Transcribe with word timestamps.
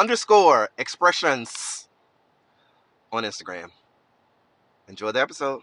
underscore 0.00 0.70
expressions 0.78 1.86
on 3.12 3.22
Instagram. 3.22 3.68
Enjoy 4.88 5.12
the 5.12 5.20
episode. 5.20 5.60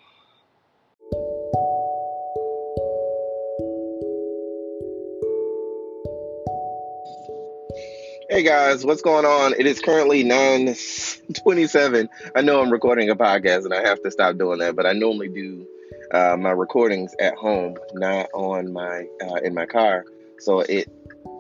Hey 8.30 8.44
guys, 8.44 8.86
what's 8.86 9.02
going 9.02 9.26
on? 9.26 9.56
It 9.58 9.66
is 9.66 9.80
currently 9.80 10.24
9:27. 10.24 12.08
I 12.36 12.42
know 12.42 12.62
I'm 12.62 12.72
recording 12.72 13.10
a 13.10 13.16
podcast 13.16 13.66
and 13.66 13.74
I 13.74 13.82
have 13.88 14.04
to 14.04 14.12
stop 14.12 14.38
doing 14.38 14.60
that, 14.60 14.76
but 14.76 14.86
I 14.86 14.94
normally 14.94 15.30
do 15.30 15.66
uh, 16.12 16.38
my 16.38 16.52
recordings 16.52 17.16
at 17.20 17.34
home, 17.34 17.76
not 17.94 18.28
on 18.36 18.72
my 18.72 19.08
uh, 19.20 19.38
in 19.44 19.56
my 19.56 19.66
car. 19.66 20.06
So 20.38 20.60
it 20.60 20.92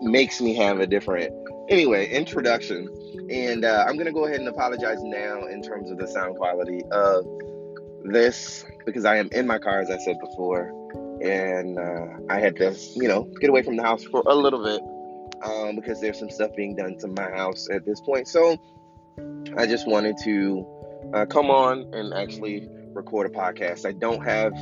makes 0.01 0.41
me 0.41 0.55
have 0.55 0.79
a 0.79 0.87
different 0.87 1.31
anyway 1.69 2.09
introduction. 2.09 2.87
And 3.29 3.65
uh, 3.65 3.85
i'm 3.87 3.95
going 3.95 4.05
to 4.05 4.13
go 4.13 4.25
ahead 4.25 4.39
and 4.39 4.47
apologize 4.47 5.01
now 5.01 5.45
in 5.45 5.61
terms 5.61 5.91
of 5.91 5.97
the 5.97 6.07
sound 6.07 6.35
quality 6.37 6.81
of 6.91 7.25
this 8.03 8.65
because 8.85 9.05
i 9.05 9.17
am 9.17 9.29
in 9.31 9.45
my 9.47 9.59
car 9.59 9.81
as 9.81 9.89
i 9.89 9.97
said 9.97 10.17
before. 10.19 10.73
And 11.21 11.77
uh, 11.77 12.33
i 12.33 12.39
had 12.39 12.55
to 12.57 12.75
you 12.95 13.07
know 13.07 13.29
get 13.41 13.49
away 13.49 13.63
from 13.63 13.75
the 13.75 13.83
house 13.83 14.03
for 14.03 14.23
a 14.25 14.35
little 14.35 14.63
bit 14.63 14.81
um, 15.43 15.75
because 15.75 16.01
there's 16.01 16.19
some 16.19 16.29
stuff 16.29 16.51
being 16.55 16.75
done 16.75 16.97
to 16.99 17.07
my 17.07 17.29
house 17.31 17.67
at 17.71 17.85
this 17.85 18.01
point. 18.01 18.27
So 18.27 18.57
i 19.57 19.65
just 19.65 19.87
wanted 19.87 20.17
to 20.23 20.65
uh, 21.13 21.25
come 21.25 21.49
on 21.49 21.89
and 21.93 22.13
actually 22.13 22.67
record 22.93 23.27
a 23.27 23.29
podcast. 23.29 23.85
I 23.85 23.91
don't 23.91 24.23
have 24.23 24.53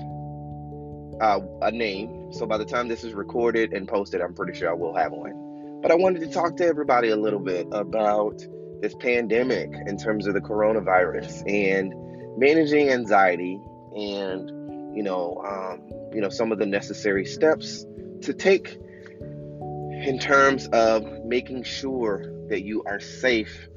uh, 1.21 1.39
a 1.61 1.71
name. 1.71 2.31
So 2.33 2.45
by 2.45 2.57
the 2.57 2.65
time 2.65 2.87
this 2.87 3.03
is 3.03 3.13
recorded 3.13 3.73
and 3.73 3.87
posted 3.87 4.21
i'm 4.21 4.33
pretty 4.33 4.57
sure 4.57 4.69
i 4.69 4.73
will 4.73 4.95
have 4.95 5.11
one 5.11 5.44
but 5.85 5.91
I 5.91 5.95
wanted 5.97 6.21
to 6.21 6.27
talk 6.31 6.57
to 6.57 6.65
everybody 6.65 7.09
a 7.09 7.15
little 7.15 7.39
bit 7.39 7.67
about 7.71 8.43
this 8.81 8.95
pandemic 8.95 9.71
in 9.85 9.97
terms 9.97 10.25
of 10.25 10.33
the 10.33 10.41
coronavirus 10.41 11.43
and 11.47 11.93
managing 12.39 12.89
anxiety 12.89 13.61
and 13.95 14.49
you 14.97 15.03
know 15.03 15.43
um, 15.45 15.87
you 16.11 16.21
know 16.21 16.29
some 16.29 16.51
of 16.51 16.57
the 16.57 16.65
necessary 16.65 17.23
steps 17.23 17.85
to 18.23 18.33
take 18.33 18.79
in 19.19 20.17
terms 20.19 20.65
of 20.69 21.05
making 21.23 21.61
sure 21.61 22.33
that 22.49 22.63
you 22.63 22.81
are 22.87 22.99
safe 22.99 23.67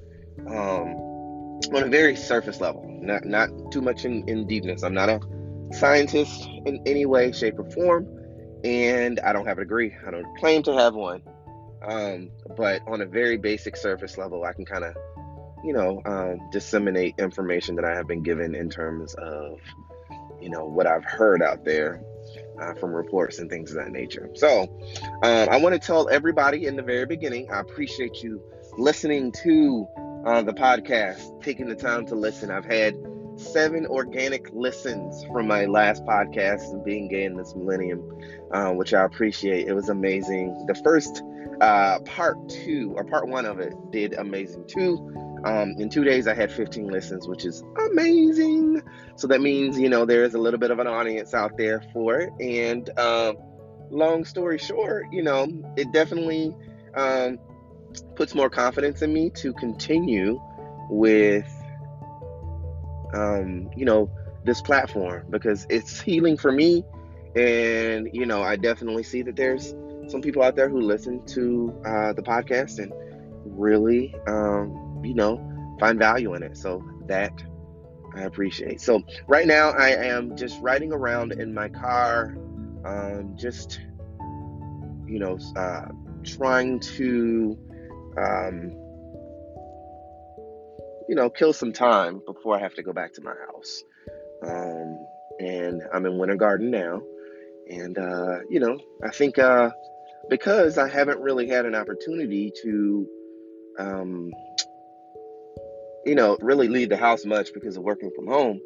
um, 0.46 0.94
on 1.74 1.82
a 1.82 1.88
very 1.88 2.16
surface 2.16 2.58
level 2.58 2.86
not 3.02 3.26
not 3.26 3.50
too 3.70 3.82
much 3.82 4.06
in, 4.06 4.26
in 4.26 4.46
deepness. 4.46 4.82
I'm 4.82 4.94
not 4.94 5.10
a 5.10 5.20
scientist 5.72 6.48
in 6.64 6.80
any 6.86 7.04
way 7.04 7.32
shape 7.32 7.58
or 7.58 7.70
form 7.70 8.08
and 8.64 9.20
i 9.20 9.34
don't 9.34 9.44
have 9.44 9.58
a 9.58 9.60
degree. 9.60 9.94
I 10.06 10.10
don't 10.10 10.26
claim 10.38 10.62
to 10.62 10.72
have 10.72 10.94
one 10.94 11.20
um, 11.82 12.30
but 12.56 12.82
on 12.86 13.00
a 13.00 13.06
very 13.06 13.36
basic 13.36 13.76
surface 13.76 14.18
level, 14.18 14.44
I 14.44 14.52
can 14.52 14.64
kind 14.64 14.84
of, 14.84 14.94
you 15.64 15.72
know, 15.72 16.02
um, 16.04 16.50
disseminate 16.50 17.14
information 17.18 17.76
that 17.76 17.84
I 17.84 17.94
have 17.94 18.06
been 18.06 18.22
given 18.22 18.54
in 18.54 18.70
terms 18.70 19.14
of, 19.14 19.60
you 20.40 20.50
know, 20.50 20.64
what 20.64 20.86
I've 20.86 21.04
heard 21.04 21.42
out 21.42 21.64
there 21.64 22.02
uh, 22.60 22.74
from 22.74 22.92
reports 22.92 23.38
and 23.38 23.48
things 23.48 23.70
of 23.70 23.76
that 23.76 23.90
nature. 23.90 24.30
So 24.34 24.62
um, 25.22 25.48
I 25.48 25.56
want 25.56 25.74
to 25.74 25.78
tell 25.78 26.08
everybody 26.08 26.66
in 26.66 26.76
the 26.76 26.82
very 26.82 27.06
beginning, 27.06 27.50
I 27.50 27.60
appreciate 27.60 28.22
you 28.22 28.42
listening 28.76 29.32
to 29.42 29.86
uh, 30.26 30.42
the 30.42 30.52
podcast, 30.52 31.42
taking 31.42 31.68
the 31.68 31.74
time 31.74 32.06
to 32.06 32.14
listen. 32.14 32.50
I've 32.50 32.64
had 32.64 32.96
seven 33.36 33.86
organic 33.86 34.52
listens 34.52 35.24
from 35.26 35.46
my 35.46 35.64
last 35.66 36.04
podcast 36.04 36.84
being 36.84 37.08
gay 37.08 37.24
in 37.24 37.36
this 37.36 37.54
millennium, 37.54 38.02
uh, 38.50 38.72
which 38.72 38.92
I 38.92 39.04
appreciate. 39.04 39.68
It 39.68 39.74
was 39.74 39.88
amazing. 39.88 40.66
The 40.66 40.74
first 40.74 41.22
uh, 41.60 41.98
part 42.00 42.36
two 42.48 42.92
or 42.96 43.04
part 43.04 43.28
one 43.28 43.46
of 43.46 43.58
it 43.60 43.74
did 43.90 44.14
amazing 44.14 44.64
too. 44.66 45.14
Um, 45.44 45.74
in 45.78 45.88
two 45.88 46.04
days, 46.04 46.26
I 46.26 46.34
had 46.34 46.50
15 46.50 46.88
listens, 46.88 47.28
which 47.28 47.44
is 47.44 47.62
amazing. 47.90 48.82
So 49.16 49.26
that 49.28 49.40
means, 49.40 49.78
you 49.78 49.88
know, 49.88 50.04
there 50.04 50.24
is 50.24 50.34
a 50.34 50.38
little 50.38 50.58
bit 50.58 50.70
of 50.70 50.78
an 50.78 50.86
audience 50.86 51.32
out 51.32 51.56
there 51.56 51.82
for 51.92 52.20
it. 52.20 52.32
And 52.40 52.90
um, 52.98 53.36
long 53.90 54.24
story 54.24 54.58
short, 54.58 55.06
you 55.12 55.22
know, 55.22 55.46
it 55.76 55.92
definitely 55.92 56.56
um, 56.94 57.38
puts 58.16 58.34
more 58.34 58.50
confidence 58.50 59.02
in 59.02 59.12
me 59.12 59.30
to 59.36 59.52
continue 59.52 60.40
with 60.90 61.46
um, 63.14 63.70
you 63.76 63.84
know, 63.84 64.10
this 64.44 64.60
platform 64.60 65.26
because 65.30 65.66
it's 65.68 66.00
healing 66.00 66.36
for 66.36 66.52
me. 66.52 66.84
And, 67.36 68.08
you 68.12 68.26
know, 68.26 68.42
I 68.42 68.56
definitely 68.56 69.02
see 69.02 69.22
that 69.22 69.36
there's 69.36 69.74
some 70.08 70.22
people 70.22 70.42
out 70.42 70.56
there 70.56 70.68
who 70.68 70.80
listen 70.80 71.24
to 71.26 71.74
uh, 71.84 72.12
the 72.14 72.22
podcast 72.22 72.78
and 72.78 72.92
really, 73.44 74.14
um, 74.26 75.00
you 75.04 75.14
know, 75.14 75.38
find 75.78 75.98
value 75.98 76.34
in 76.34 76.42
it. 76.42 76.56
So 76.56 76.82
that 77.06 77.32
I 78.14 78.22
appreciate. 78.22 78.80
So 78.80 79.02
right 79.26 79.46
now 79.46 79.70
I 79.70 79.90
am 79.90 80.36
just 80.36 80.60
riding 80.60 80.92
around 80.92 81.32
in 81.32 81.54
my 81.54 81.68
car, 81.68 82.36
um, 82.84 83.34
just, 83.36 83.80
you 85.06 85.18
know, 85.18 85.38
uh, 85.56 85.86
trying 86.24 86.80
to, 86.80 87.58
um, 88.16 88.72
you 91.08 91.14
know, 91.14 91.30
kill 91.30 91.52
some 91.52 91.72
time 91.72 92.20
before 92.26 92.56
I 92.56 92.60
have 92.60 92.74
to 92.74 92.82
go 92.82 92.92
back 92.92 93.12
to 93.14 93.22
my 93.22 93.34
house. 93.46 93.82
Um, 94.46 95.06
and 95.40 95.82
I'm 95.92 96.06
in 96.06 96.18
Winter 96.18 96.36
Garden 96.36 96.70
now. 96.70 97.00
And, 97.70 97.98
uh, 97.98 98.38
you 98.48 98.60
know, 98.60 98.78
I 99.04 99.10
think 99.10 99.38
uh, 99.38 99.70
because 100.28 100.78
I 100.78 100.88
haven't 100.88 101.20
really 101.20 101.48
had 101.48 101.66
an 101.66 101.74
opportunity 101.74 102.52
to, 102.62 103.06
um, 103.78 104.30
you 106.04 106.14
know, 106.14 106.36
really 106.40 106.68
leave 106.68 106.88
the 106.88 106.96
house 106.96 107.24
much 107.24 107.52
because 107.52 107.76
of 107.76 107.82
working 107.82 108.10
from 108.14 108.26
home, 108.26 108.60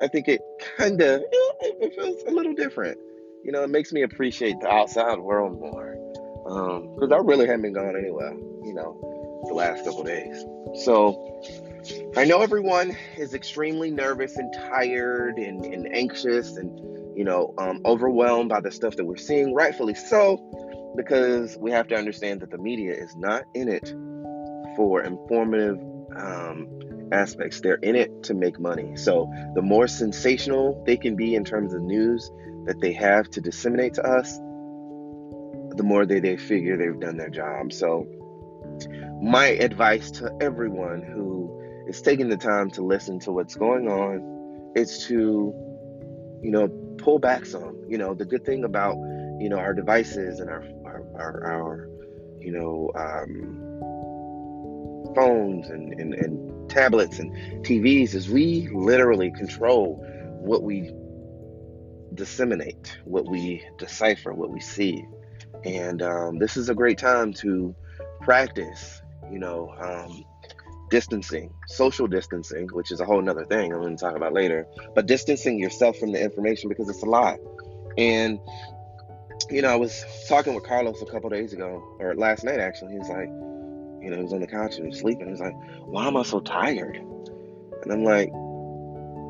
I 0.00 0.08
think 0.08 0.28
it 0.28 0.40
kind 0.76 1.00
of 1.00 1.22
it 1.30 1.94
feels 1.94 2.22
a 2.24 2.30
little 2.30 2.54
different. 2.54 2.98
You 3.44 3.52
know, 3.52 3.62
it 3.62 3.70
makes 3.70 3.92
me 3.92 4.02
appreciate 4.02 4.60
the 4.60 4.68
outside 4.68 5.18
world 5.18 5.58
more 5.58 5.96
because 6.44 7.12
um, 7.12 7.12
I 7.12 7.16
really 7.18 7.46
haven't 7.46 7.62
been 7.62 7.72
going 7.72 7.96
anywhere. 7.96 8.34
You 8.64 8.74
know, 8.74 9.44
the 9.46 9.54
last 9.54 9.84
couple 9.84 10.02
days. 10.04 10.44
So 10.84 11.42
I 12.16 12.24
know 12.24 12.42
everyone 12.42 12.96
is 13.16 13.34
extremely 13.34 13.90
nervous 13.90 14.36
and 14.36 14.52
tired 14.52 15.38
and, 15.38 15.64
and 15.64 15.94
anxious 15.94 16.56
and, 16.56 16.78
you 17.18 17.24
know, 17.24 17.52
um, 17.58 17.80
overwhelmed 17.84 18.48
by 18.48 18.60
the 18.60 18.70
stuff 18.70 18.94
that 18.94 19.04
we're 19.04 19.16
seeing, 19.16 19.52
rightfully 19.52 19.94
so, 19.94 20.38
because 20.96 21.58
we 21.60 21.72
have 21.72 21.88
to 21.88 21.96
understand 21.96 22.40
that 22.42 22.52
the 22.52 22.58
media 22.58 22.94
is 22.94 23.16
not 23.16 23.42
in 23.54 23.68
it 23.68 23.92
for 24.76 25.02
informative 25.02 25.80
um, 26.16 26.68
aspects. 27.10 27.60
They're 27.60 27.74
in 27.82 27.96
it 27.96 28.22
to 28.22 28.34
make 28.34 28.60
money. 28.60 28.94
So 28.94 29.28
the 29.56 29.62
more 29.62 29.88
sensational 29.88 30.80
they 30.86 30.96
can 30.96 31.16
be 31.16 31.34
in 31.34 31.44
terms 31.44 31.74
of 31.74 31.82
news 31.82 32.30
that 32.66 32.80
they 32.80 32.92
have 32.92 33.28
to 33.30 33.40
disseminate 33.40 33.94
to 33.94 34.06
us, 34.06 34.36
the 34.36 35.82
more 35.82 36.06
they, 36.06 36.20
they 36.20 36.36
figure 36.36 36.76
they've 36.76 37.00
done 37.00 37.16
their 37.16 37.30
job. 37.30 37.72
So 37.72 38.06
my 39.20 39.46
advice 39.46 40.12
to 40.12 40.30
everyone 40.40 41.02
who 41.02 41.84
is 41.88 42.00
taking 42.00 42.28
the 42.28 42.36
time 42.36 42.70
to 42.70 42.82
listen 42.82 43.18
to 43.20 43.32
what's 43.32 43.56
going 43.56 43.88
on 43.88 44.72
is 44.76 45.04
to, 45.08 45.52
you 46.42 46.50
know, 46.52 46.84
pull 46.98 47.18
back 47.18 47.46
some. 47.46 47.76
You 47.88 47.98
know, 47.98 48.14
the 48.14 48.24
good 48.24 48.44
thing 48.44 48.64
about, 48.64 48.96
you 49.38 49.48
know, 49.48 49.58
our 49.58 49.74
devices 49.74 50.40
and 50.40 50.50
our 50.50 50.64
our, 50.84 51.04
our, 51.16 51.44
our 51.44 51.88
you 52.40 52.52
know, 52.52 52.90
um, 52.94 53.68
phones 55.14 55.68
and, 55.68 55.92
and, 55.94 56.14
and 56.14 56.70
tablets 56.70 57.18
and 57.18 57.32
TVs 57.64 58.14
is 58.14 58.28
we 58.28 58.68
literally 58.72 59.30
control 59.32 59.96
what 60.40 60.62
we 60.62 60.92
disseminate, 62.14 62.98
what 63.04 63.28
we 63.28 63.64
decipher, 63.78 64.32
what 64.32 64.50
we 64.50 64.60
see. 64.60 65.04
And 65.64 66.02
um, 66.02 66.38
this 66.38 66.56
is 66.56 66.68
a 66.68 66.74
great 66.74 66.98
time 66.98 67.32
to 67.34 67.74
practice, 68.20 69.02
you 69.30 69.38
know, 69.38 69.74
um, 69.80 70.24
distancing, 70.90 71.52
social 71.66 72.06
distancing, 72.06 72.68
which 72.68 72.90
is 72.90 73.00
a 73.00 73.04
whole 73.04 73.20
nother 73.20 73.44
thing 73.44 73.72
I'm 73.72 73.80
going 73.80 73.96
to 73.96 74.02
talk 74.02 74.16
about 74.16 74.32
later, 74.32 74.66
but 74.94 75.06
distancing 75.06 75.58
yourself 75.58 75.96
from 75.98 76.12
the 76.12 76.22
information 76.22 76.68
because 76.68 76.88
it's 76.88 77.02
a 77.02 77.06
lot. 77.06 77.38
And, 77.96 78.38
you 79.50 79.62
know, 79.62 79.68
I 79.68 79.76
was 79.76 80.04
talking 80.28 80.54
with 80.54 80.64
Carlos 80.64 81.02
a 81.02 81.06
couple 81.06 81.30
days 81.30 81.52
ago, 81.52 81.82
or 82.00 82.14
last 82.14 82.44
night 82.44 82.60
actually. 82.60 82.92
He 82.92 82.98
was 82.98 83.08
like, 83.08 83.28
you 84.02 84.10
know, 84.10 84.16
he 84.16 84.22
was 84.22 84.32
on 84.32 84.40
the 84.40 84.46
couch 84.46 84.76
and 84.76 84.84
he 84.84 84.90
was 84.90 85.00
sleeping. 85.00 85.28
He's 85.28 85.40
like, 85.40 85.56
why 85.80 86.06
am 86.06 86.16
I 86.16 86.22
so 86.22 86.40
tired? 86.40 86.96
And 86.96 87.92
I'm 87.92 88.04
like, 88.04 88.30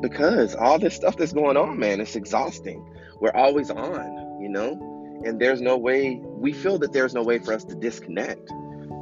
because 0.01 0.55
all 0.55 0.79
this 0.79 0.95
stuff 0.95 1.17
that's 1.17 1.33
going 1.33 1.57
on, 1.57 1.77
man, 1.79 1.99
it's 1.99 2.15
exhausting. 2.15 2.85
We're 3.19 3.35
always 3.35 3.69
on, 3.69 4.41
you 4.41 4.49
know, 4.49 5.21
and 5.25 5.39
there's 5.39 5.61
no 5.61 5.77
way, 5.77 6.21
we 6.23 6.53
feel 6.53 6.77
that 6.79 6.93
there's 6.93 7.13
no 7.13 7.23
way 7.23 7.39
for 7.39 7.53
us 7.53 7.65
to 7.65 7.75
disconnect, 7.75 8.49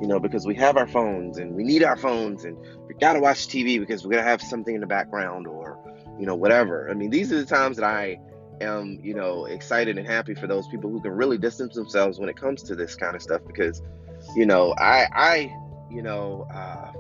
you 0.02 0.08
know, 0.08 0.20
because 0.20 0.46
we 0.46 0.56
have 0.56 0.78
our 0.78 0.88
phones 0.88 1.38
and 1.38 1.56
we 1.56 1.64
need 1.64 1.84
our 1.84 1.98
phones 1.98 2.46
and 2.46 2.58
we 2.88 2.94
got 2.96 3.14
to 3.14 3.20
watch 3.20 3.48
TV 3.48 3.80
because 3.80 4.06
we're 4.06 4.18
to 4.18 4.24
have 4.24 4.42
something 4.42 4.76
in 4.76 4.82
the 4.82 4.88
background 4.88 5.48
or, 5.48 5.80
you 6.20 6.26
know, 6.26 6.36
whatever. 6.36 6.90
I 6.90 6.94
mean, 6.94 7.10
these 7.10 7.32
are 7.32 7.38
the 7.38 7.46
times 7.46 7.78
that 7.78 7.86
I 7.86 8.20
am, 8.62 9.00
you 9.02 9.14
know, 9.14 9.46
excited 9.46 9.98
and 9.98 10.08
happy 10.08 10.36
for 10.36 10.48
those 10.48 10.68
people 10.68 10.90
who 10.90 11.02
can 11.02 11.12
really 11.12 11.38
distance 11.38 11.76
themselves 11.76 12.20
when 12.20 12.30
it 12.30 12.36
comes 12.36 12.64
to 12.64 12.76
this 12.76 12.96
kind 12.96 13.16
of 13.16 13.22
stuff 13.22 13.42
because 13.46 13.82
you 14.36 14.46
know, 14.46 14.74
I, 14.78 15.08
I, 15.14 15.56
you 15.90 16.02
know, 16.02 16.48
uh, 16.54 16.92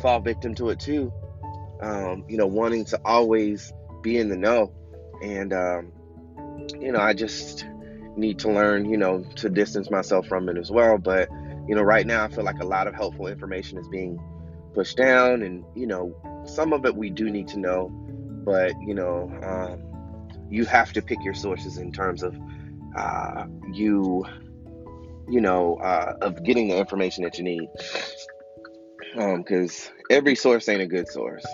fall 0.00 0.20
victim 0.20 0.54
to 0.56 0.70
it 0.70 0.80
too. 0.80 1.12
Um, 1.80 2.24
you 2.28 2.36
know, 2.36 2.46
wanting 2.46 2.84
to 2.86 3.00
always 3.04 3.72
be 4.02 4.18
in 4.18 4.28
the 4.28 4.36
know, 4.36 4.72
and 5.22 5.52
um, 5.52 5.92
you 6.78 6.92
know, 6.92 7.00
I 7.00 7.14
just 7.14 7.66
need 8.16 8.38
to 8.40 8.50
learn, 8.50 8.90
you 8.90 8.98
know, 8.98 9.24
to 9.36 9.48
distance 9.48 9.90
myself 9.90 10.26
from 10.26 10.48
it 10.48 10.58
as 10.58 10.70
well. 10.70 10.98
But 10.98 11.30
you 11.68 11.74
know, 11.74 11.82
right 11.82 12.06
now 12.06 12.24
I 12.24 12.28
feel 12.28 12.44
like 12.44 12.60
a 12.60 12.66
lot 12.66 12.86
of 12.86 12.94
helpful 12.94 13.26
information 13.26 13.78
is 13.78 13.88
being 13.88 14.18
pushed 14.74 14.96
down, 14.96 15.42
and 15.42 15.64
you 15.74 15.86
know, 15.86 16.14
some 16.46 16.72
of 16.72 16.84
it 16.84 16.94
we 16.94 17.10
do 17.10 17.30
need 17.30 17.48
to 17.48 17.58
know, 17.58 17.88
but 18.44 18.72
you 18.80 18.94
know, 18.94 19.30
um, 19.42 19.82
you 20.50 20.64
have 20.64 20.92
to 20.94 21.02
pick 21.02 21.18
your 21.22 21.34
sources 21.34 21.78
in 21.78 21.92
terms 21.92 22.22
of 22.22 22.36
uh, 22.96 23.44
you 23.72 24.24
you 25.30 25.40
know, 25.40 25.76
uh, 25.76 26.14
of 26.20 26.42
getting 26.42 26.68
the 26.68 26.76
information 26.76 27.24
that 27.24 27.38
you 27.38 27.44
need. 27.44 27.68
Because 29.14 29.88
um, 29.88 29.94
every 30.10 30.34
source 30.34 30.68
ain't 30.68 30.82
a 30.82 30.86
good 30.86 31.08
source. 31.08 31.46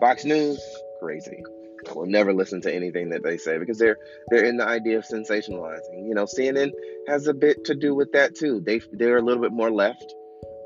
Fox 0.00 0.24
News, 0.24 0.60
crazy. 1.00 1.44
I 1.88 1.92
will 1.92 2.06
never 2.06 2.32
listen 2.32 2.60
to 2.62 2.74
anything 2.74 3.10
that 3.10 3.22
they 3.22 3.36
say 3.36 3.58
because 3.58 3.78
they're 3.78 3.98
they're 4.30 4.44
in 4.44 4.56
the 4.56 4.66
idea 4.66 4.98
of 4.98 5.04
sensationalizing. 5.04 6.06
You 6.06 6.14
know, 6.14 6.24
CNN 6.24 6.72
has 7.08 7.26
a 7.26 7.34
bit 7.34 7.64
to 7.66 7.74
do 7.74 7.94
with 7.94 8.12
that 8.12 8.34
too. 8.34 8.60
They 8.60 8.80
they're 8.92 9.18
a 9.18 9.22
little 9.22 9.42
bit 9.42 9.52
more 9.52 9.70
left, 9.70 10.14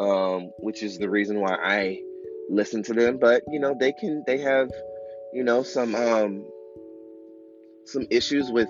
um, 0.01 0.51
which 0.59 0.83
is 0.83 0.99
the 0.99 1.11
reason 1.11 1.41
why 1.41 1.55
I 1.55 2.01
listen 2.49 2.83
to 2.85 2.95
them. 2.95 3.19
But 3.19 3.43
you 3.49 3.61
know, 3.61 3.77
they 3.79 3.93
can 3.93 4.25
they 4.27 4.39
have 4.39 4.71
you 5.33 5.45
know 5.45 5.63
some 5.63 5.95
um, 5.95 6.45
some 7.85 8.07
issues 8.11 8.51
with 8.51 8.69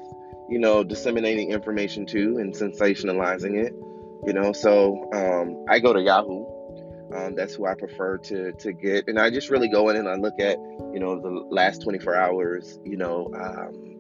you 0.49 0.59
know, 0.59 0.85
disseminating 0.85 1.51
information 1.51 2.07
too 2.07 2.39
and 2.39 2.55
sensationalizing 2.55 3.57
it. 3.65 3.73
You 4.27 4.33
know, 4.33 4.53
so 4.53 5.09
um, 5.13 5.65
I 5.69 5.81
go 5.81 5.93
to 5.93 6.01
Yahoo. 6.01 6.47
Um, 7.15 7.35
that's 7.35 7.55
who 7.55 7.67
I 7.67 7.75
prefer 7.75 8.19
to 8.19 8.53
to 8.53 8.73
get, 8.73 9.09
and 9.09 9.19
I 9.19 9.31
just 9.31 9.51
really 9.51 9.69
go 9.69 9.89
in 9.89 9.97
and 9.97 10.09
I 10.09 10.17
look 10.17 10.41
at 10.41 10.59
you 10.93 10.99
know 10.99 11.21
the 11.21 11.29
last 11.29 11.83
24 11.83 12.15
hours. 12.15 12.79
You 12.85 12.97
know, 12.97 13.31
um, 13.35 13.95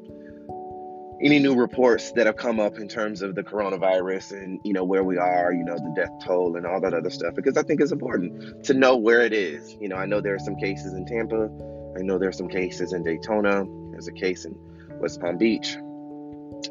any 1.22 1.38
new 1.38 1.54
reports 1.54 2.12
that 2.12 2.26
have 2.26 2.36
come 2.36 2.58
up 2.58 2.78
in 2.78 2.88
terms 2.88 3.22
of 3.22 3.34
the 3.34 3.42
coronavirus 3.42 4.32
and 4.32 4.60
you 4.64 4.72
know 4.72 4.84
where 4.84 5.04
we 5.04 5.16
are. 5.16 5.52
You 5.52 5.64
know, 5.64 5.76
the 5.76 5.92
death 5.94 6.10
toll 6.24 6.56
and 6.56 6.66
all 6.66 6.80
that 6.80 6.94
other 6.94 7.10
stuff 7.10 7.34
because 7.34 7.56
I 7.56 7.62
think 7.62 7.80
it's 7.80 7.92
important 7.92 8.64
to 8.64 8.74
know 8.74 8.96
where 8.96 9.20
it 9.20 9.32
is. 9.32 9.76
You 9.80 9.88
know, 9.88 9.96
I 9.96 10.06
know 10.06 10.20
there 10.20 10.34
are 10.34 10.40
some 10.40 10.56
cases 10.56 10.94
in 10.94 11.06
Tampa. 11.06 11.48
I 11.96 12.02
know 12.02 12.18
there 12.18 12.28
are 12.28 12.32
some 12.32 12.48
cases 12.48 12.92
in 12.92 13.04
Daytona. 13.04 13.64
There's 13.92 14.08
a 14.08 14.12
case 14.12 14.44
in 14.44 14.56
West 15.00 15.20
Palm 15.20 15.38
Beach. 15.38 15.76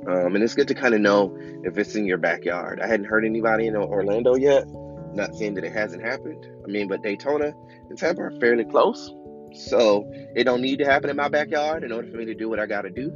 Um, 0.07 0.35
and 0.35 0.43
it's 0.43 0.55
good 0.55 0.67
to 0.67 0.73
kind 0.73 0.93
of 0.93 1.01
know 1.01 1.37
if 1.63 1.77
it's 1.77 1.95
in 1.95 2.05
your 2.05 2.17
backyard. 2.17 2.81
I 2.81 2.87
hadn't 2.87 3.05
heard 3.05 3.25
anybody 3.25 3.67
in 3.67 3.75
Orlando 3.75 4.35
yet. 4.35 4.65
Not 5.13 5.35
saying 5.35 5.55
that 5.55 5.63
it 5.63 5.73
hasn't 5.73 6.03
happened. 6.03 6.45
I 6.63 6.71
mean, 6.71 6.87
but 6.87 7.01
Daytona 7.03 7.53
and 7.89 7.97
Tampa 7.97 8.21
are 8.23 8.31
fairly 8.39 8.65
close. 8.65 9.13
So 9.53 10.09
it 10.35 10.45
don't 10.45 10.61
need 10.61 10.79
to 10.79 10.85
happen 10.85 11.09
in 11.09 11.15
my 11.15 11.29
backyard 11.29 11.83
in 11.83 11.91
order 11.91 12.09
for 12.09 12.17
me 12.17 12.25
to 12.25 12.33
do 12.33 12.49
what 12.49 12.59
I 12.59 12.65
got 12.65 12.81
to 12.81 12.89
do. 12.89 13.11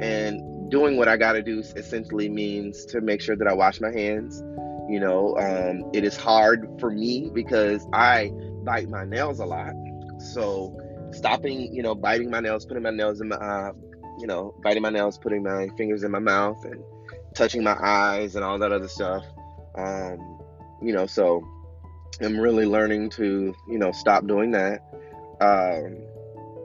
And 0.00 0.70
doing 0.70 0.96
what 0.96 1.08
I 1.08 1.16
got 1.16 1.32
to 1.32 1.42
do 1.42 1.60
essentially 1.60 2.28
means 2.28 2.84
to 2.86 3.00
make 3.00 3.20
sure 3.20 3.36
that 3.36 3.48
I 3.48 3.54
wash 3.54 3.80
my 3.80 3.90
hands. 3.90 4.42
You 4.88 5.00
know, 5.00 5.36
um, 5.38 5.90
it 5.94 6.04
is 6.04 6.16
hard 6.16 6.68
for 6.78 6.90
me 6.90 7.30
because 7.32 7.86
I 7.92 8.30
bite 8.64 8.88
my 8.88 9.04
nails 9.04 9.40
a 9.40 9.46
lot. 9.46 9.72
So 10.18 10.76
stopping, 11.12 11.72
you 11.72 11.82
know, 11.82 11.94
biting 11.94 12.30
my 12.30 12.40
nails, 12.40 12.66
putting 12.66 12.82
my 12.82 12.90
nails 12.90 13.20
in 13.20 13.28
my 13.28 13.36
uh, 13.36 13.72
you 14.18 14.26
know, 14.26 14.54
biting 14.62 14.82
my 14.82 14.90
nails, 14.90 15.18
putting 15.18 15.42
my 15.42 15.68
fingers 15.76 16.02
in 16.02 16.10
my 16.10 16.18
mouth, 16.18 16.62
and 16.64 16.82
touching 17.34 17.62
my 17.62 17.76
eyes 17.80 18.36
and 18.36 18.44
all 18.44 18.58
that 18.58 18.72
other 18.72 18.88
stuff. 18.88 19.24
Um, 19.76 20.39
you 20.82 20.92
know, 20.92 21.06
so 21.06 21.46
I'm 22.20 22.38
really 22.38 22.66
learning 22.66 23.10
to, 23.10 23.54
you 23.68 23.78
know, 23.78 23.92
stop 23.92 24.26
doing 24.26 24.52
that. 24.52 24.80
Um, 25.40 25.98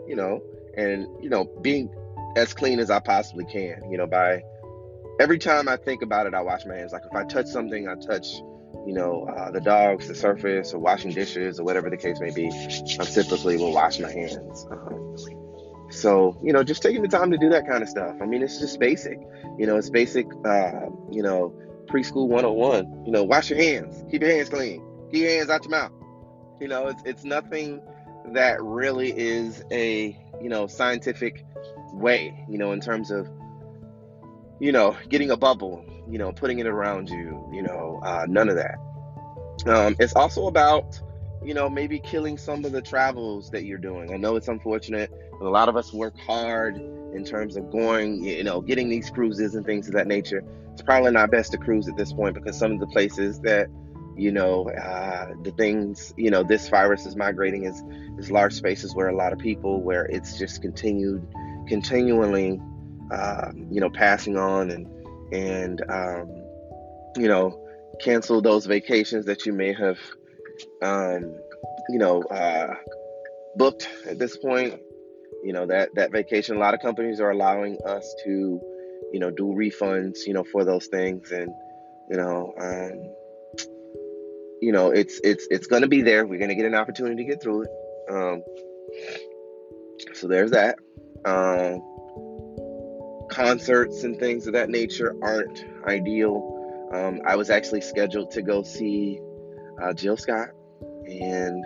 you 0.08 0.16
know, 0.16 0.42
and 0.78 1.08
you 1.22 1.30
know, 1.30 1.46
being 1.62 1.90
as 2.36 2.54
clean 2.54 2.80
as 2.80 2.90
I 2.90 3.00
possibly 3.00 3.46
can. 3.46 3.90
You 3.90 3.98
know, 3.98 4.08
by 4.08 4.42
every 5.20 5.40
time 5.40 5.68
I 5.68 5.78
think 5.78 6.02
about 6.02 6.28
it, 6.28 6.34
I 6.34 6.42
wash 6.42 6.66
my 6.66 6.76
hands. 6.76 6.92
Like 6.92 7.04
if 7.10 7.16
I 7.16 7.24
touch 7.24 7.48
something, 7.48 7.88
I 7.88 7.96
touch, 7.96 8.34
you 8.86 8.94
know, 8.94 9.26
uh, 9.26 9.52
the 9.52 9.62
dogs, 9.62 10.08
the 10.08 10.16
surface, 10.16 10.74
or 10.74 10.80
washing 10.80 11.12
dishes, 11.12 11.60
or 11.60 11.64
whatever 11.64 11.90
the 11.90 11.98
case 11.98 12.20
may 12.20 12.32
be. 12.32 12.48
I 13.00 13.06
typically 13.06 13.58
will 13.58 13.74
wash 13.74 14.00
my 14.00 14.12
hands. 14.12 14.68
Um, 14.70 15.16
so, 15.92 16.38
you 16.44 16.52
know, 16.52 16.64
just 16.64 16.82
taking 16.82 17.02
the 17.02 17.08
time 17.08 17.32
to 17.32 17.38
do 17.38 17.50
that 17.50 17.68
kind 17.68 17.82
of 17.82 17.90
stuff. 17.90 18.16
I 18.22 18.26
mean, 18.26 18.42
it's 18.42 18.60
just 18.60 18.80
basic. 18.80 19.20
You 19.58 19.66
know, 19.66 19.78
it's 19.78 19.90
basic, 19.90 20.28
uh, 20.44 20.88
you 21.12 21.24
know, 21.24 21.56
preschool 21.86 22.28
101. 22.28 23.06
You 23.06 23.12
know, 23.12 23.24
wash 23.24 23.50
your 23.50 23.60
hands, 23.60 24.04
keep 24.12 24.22
your 24.22 24.32
hands 24.32 24.50
clean, 24.50 24.84
keep 25.12 25.22
your 25.22 25.32
hands 25.32 25.50
out 25.50 25.64
your 25.64 25.72
mouth. 25.72 25.92
You 26.60 26.68
know, 26.68 26.88
it's, 26.88 27.04
it's 27.06 27.24
nothing 27.24 27.82
that 28.34 28.62
really 28.64 29.12
is 29.16 29.64
a, 29.72 30.18
you 30.42 30.50
know, 30.50 30.68
scientific 30.68 31.46
way, 31.94 32.46
you 32.50 32.58
know, 32.58 32.72
in 32.72 32.80
terms 32.80 33.12
of, 33.12 33.28
you 34.60 34.72
know, 34.72 34.96
getting 35.10 35.32
a 35.32 35.38
bubble, 35.38 35.86
you 36.10 36.18
know, 36.18 36.32
putting 36.32 36.60
it 36.60 36.68
around 36.68 37.10
you, 37.10 37.50
you 37.54 37.62
know, 37.62 38.00
uh, 38.04 38.26
none 38.28 38.50
of 38.50 38.56
that. 38.56 38.78
Um, 39.66 39.96
it's 40.00 40.16
also 40.16 40.48
about, 40.48 41.00
you 41.44 41.54
know, 41.54 41.70
maybe 41.70 42.00
killing 42.00 42.38
some 42.38 42.66
of 42.66 42.72
the 42.72 42.82
travels 42.82 43.50
that 43.52 43.66
you're 43.66 43.78
doing. 43.78 44.14
I 44.14 44.18
know 44.18 44.36
it's 44.36 44.48
unfortunate. 44.48 45.12
a 45.42 45.44
lot 45.44 45.70
of 45.70 45.76
us 45.76 45.94
work 45.94 46.18
hard 46.20 46.78
in 46.78 47.24
terms 47.24 47.56
of 47.56 47.72
going, 47.72 48.24
you 48.24 48.44
know, 48.44 48.62
getting 48.62 48.90
these 48.90 49.10
cruises 49.10 49.56
and 49.56 49.66
things 49.66 49.88
of 49.88 49.94
that 49.94 50.08
nature. 50.08 50.44
It's 50.76 50.82
probably 50.82 51.12
not 51.12 51.32
best 51.32 51.52
to 51.54 51.58
cruise 51.58 51.88
at 51.88 51.96
this 51.96 52.14
point 52.14 52.36
because 52.36 52.58
some 52.58 52.74
of 52.74 52.80
the 52.80 52.88
places 52.88 53.40
that, 53.42 53.70
you 54.16 54.32
know, 54.32 54.70
uh, 54.70 55.34
the 55.44 55.52
things, 55.52 56.14
you 56.18 56.30
know, 56.30 56.44
this 56.44 56.68
virus 56.70 57.06
is 57.06 57.16
migrating 57.16 57.64
is, 57.64 57.82
is 58.20 58.30
large 58.30 58.54
spaces 58.54 58.94
where 58.94 59.08
a 59.08 59.16
lot 59.16 59.34
of 59.34 59.40
people, 59.40 59.82
where 59.82 60.06
it's 60.06 60.38
just 60.38 60.62
continued, 60.62 61.26
continually, 61.68 62.62
uh, 63.12 63.52
you 63.72 63.80
know, 63.80 63.90
passing 63.90 64.38
on 64.38 64.70
and, 64.70 64.88
and, 65.34 65.82
um, 65.90 66.30
you 67.18 67.28
know, 67.28 67.58
cancel 68.02 68.42
those 68.42 68.66
vacations 68.66 69.26
that 69.26 69.46
you 69.46 69.54
may 69.54 69.74
have 69.74 69.98
um, 70.82 71.36
you 71.90 72.00
know, 72.00 72.24
uh, 72.24 72.76
booked 73.56 73.88
at 74.08 74.20
this 74.20 74.38
point. 74.38 74.80
You 75.44 75.54
know 75.54 75.66
that 75.68 75.90
that 75.96 76.12
vacation. 76.12 76.56
A 76.56 76.60
lot 76.60 76.74
of 76.74 76.80
companies 76.80 77.20
are 77.20 77.30
allowing 77.30 77.78
us 77.86 78.16
to, 78.26 78.60
you 79.12 79.20
know, 79.20 79.32
do 79.32 79.46
refunds. 79.46 80.20
You 80.26 80.34
know, 80.34 80.44
for 80.44 80.66
those 80.66 80.88
things, 80.88 81.32
and 81.32 81.52
you 82.10 82.18
know, 82.18 82.54
um, 82.60 83.16
you 84.62 84.72
know, 84.72 84.92
it's 84.92 85.20
it's 85.24 85.48
it's 85.50 85.68
going 85.68 85.82
to 85.82 85.88
be 85.88 86.02
there. 86.02 86.26
We're 86.26 86.40
going 86.40 86.50
to 86.50 86.56
get 86.56 86.66
an 86.66 86.76
opportunity 86.76 87.24
to 87.24 87.30
get 87.30 87.42
through 87.42 87.64
it. 87.64 87.70
Um, 88.10 88.44
so 90.14 90.28
there's 90.28 90.52
that. 90.52 90.78
Um, 91.26 91.82
concerts 93.30 94.04
and 94.04 94.20
things 94.20 94.48
of 94.48 94.54
that 94.54 94.70
nature 94.70 95.16
aren't 95.22 95.66
ideal. 95.88 96.90
Um, 96.94 97.22
I 97.26 97.36
was 97.36 97.50
actually 97.50 97.82
scheduled 97.82 98.32
to 98.32 98.42
go 98.42 98.64
see 98.64 99.20
uh, 99.82 99.94
Jill 99.94 100.18
Scott, 100.18 100.50
and 101.08 101.66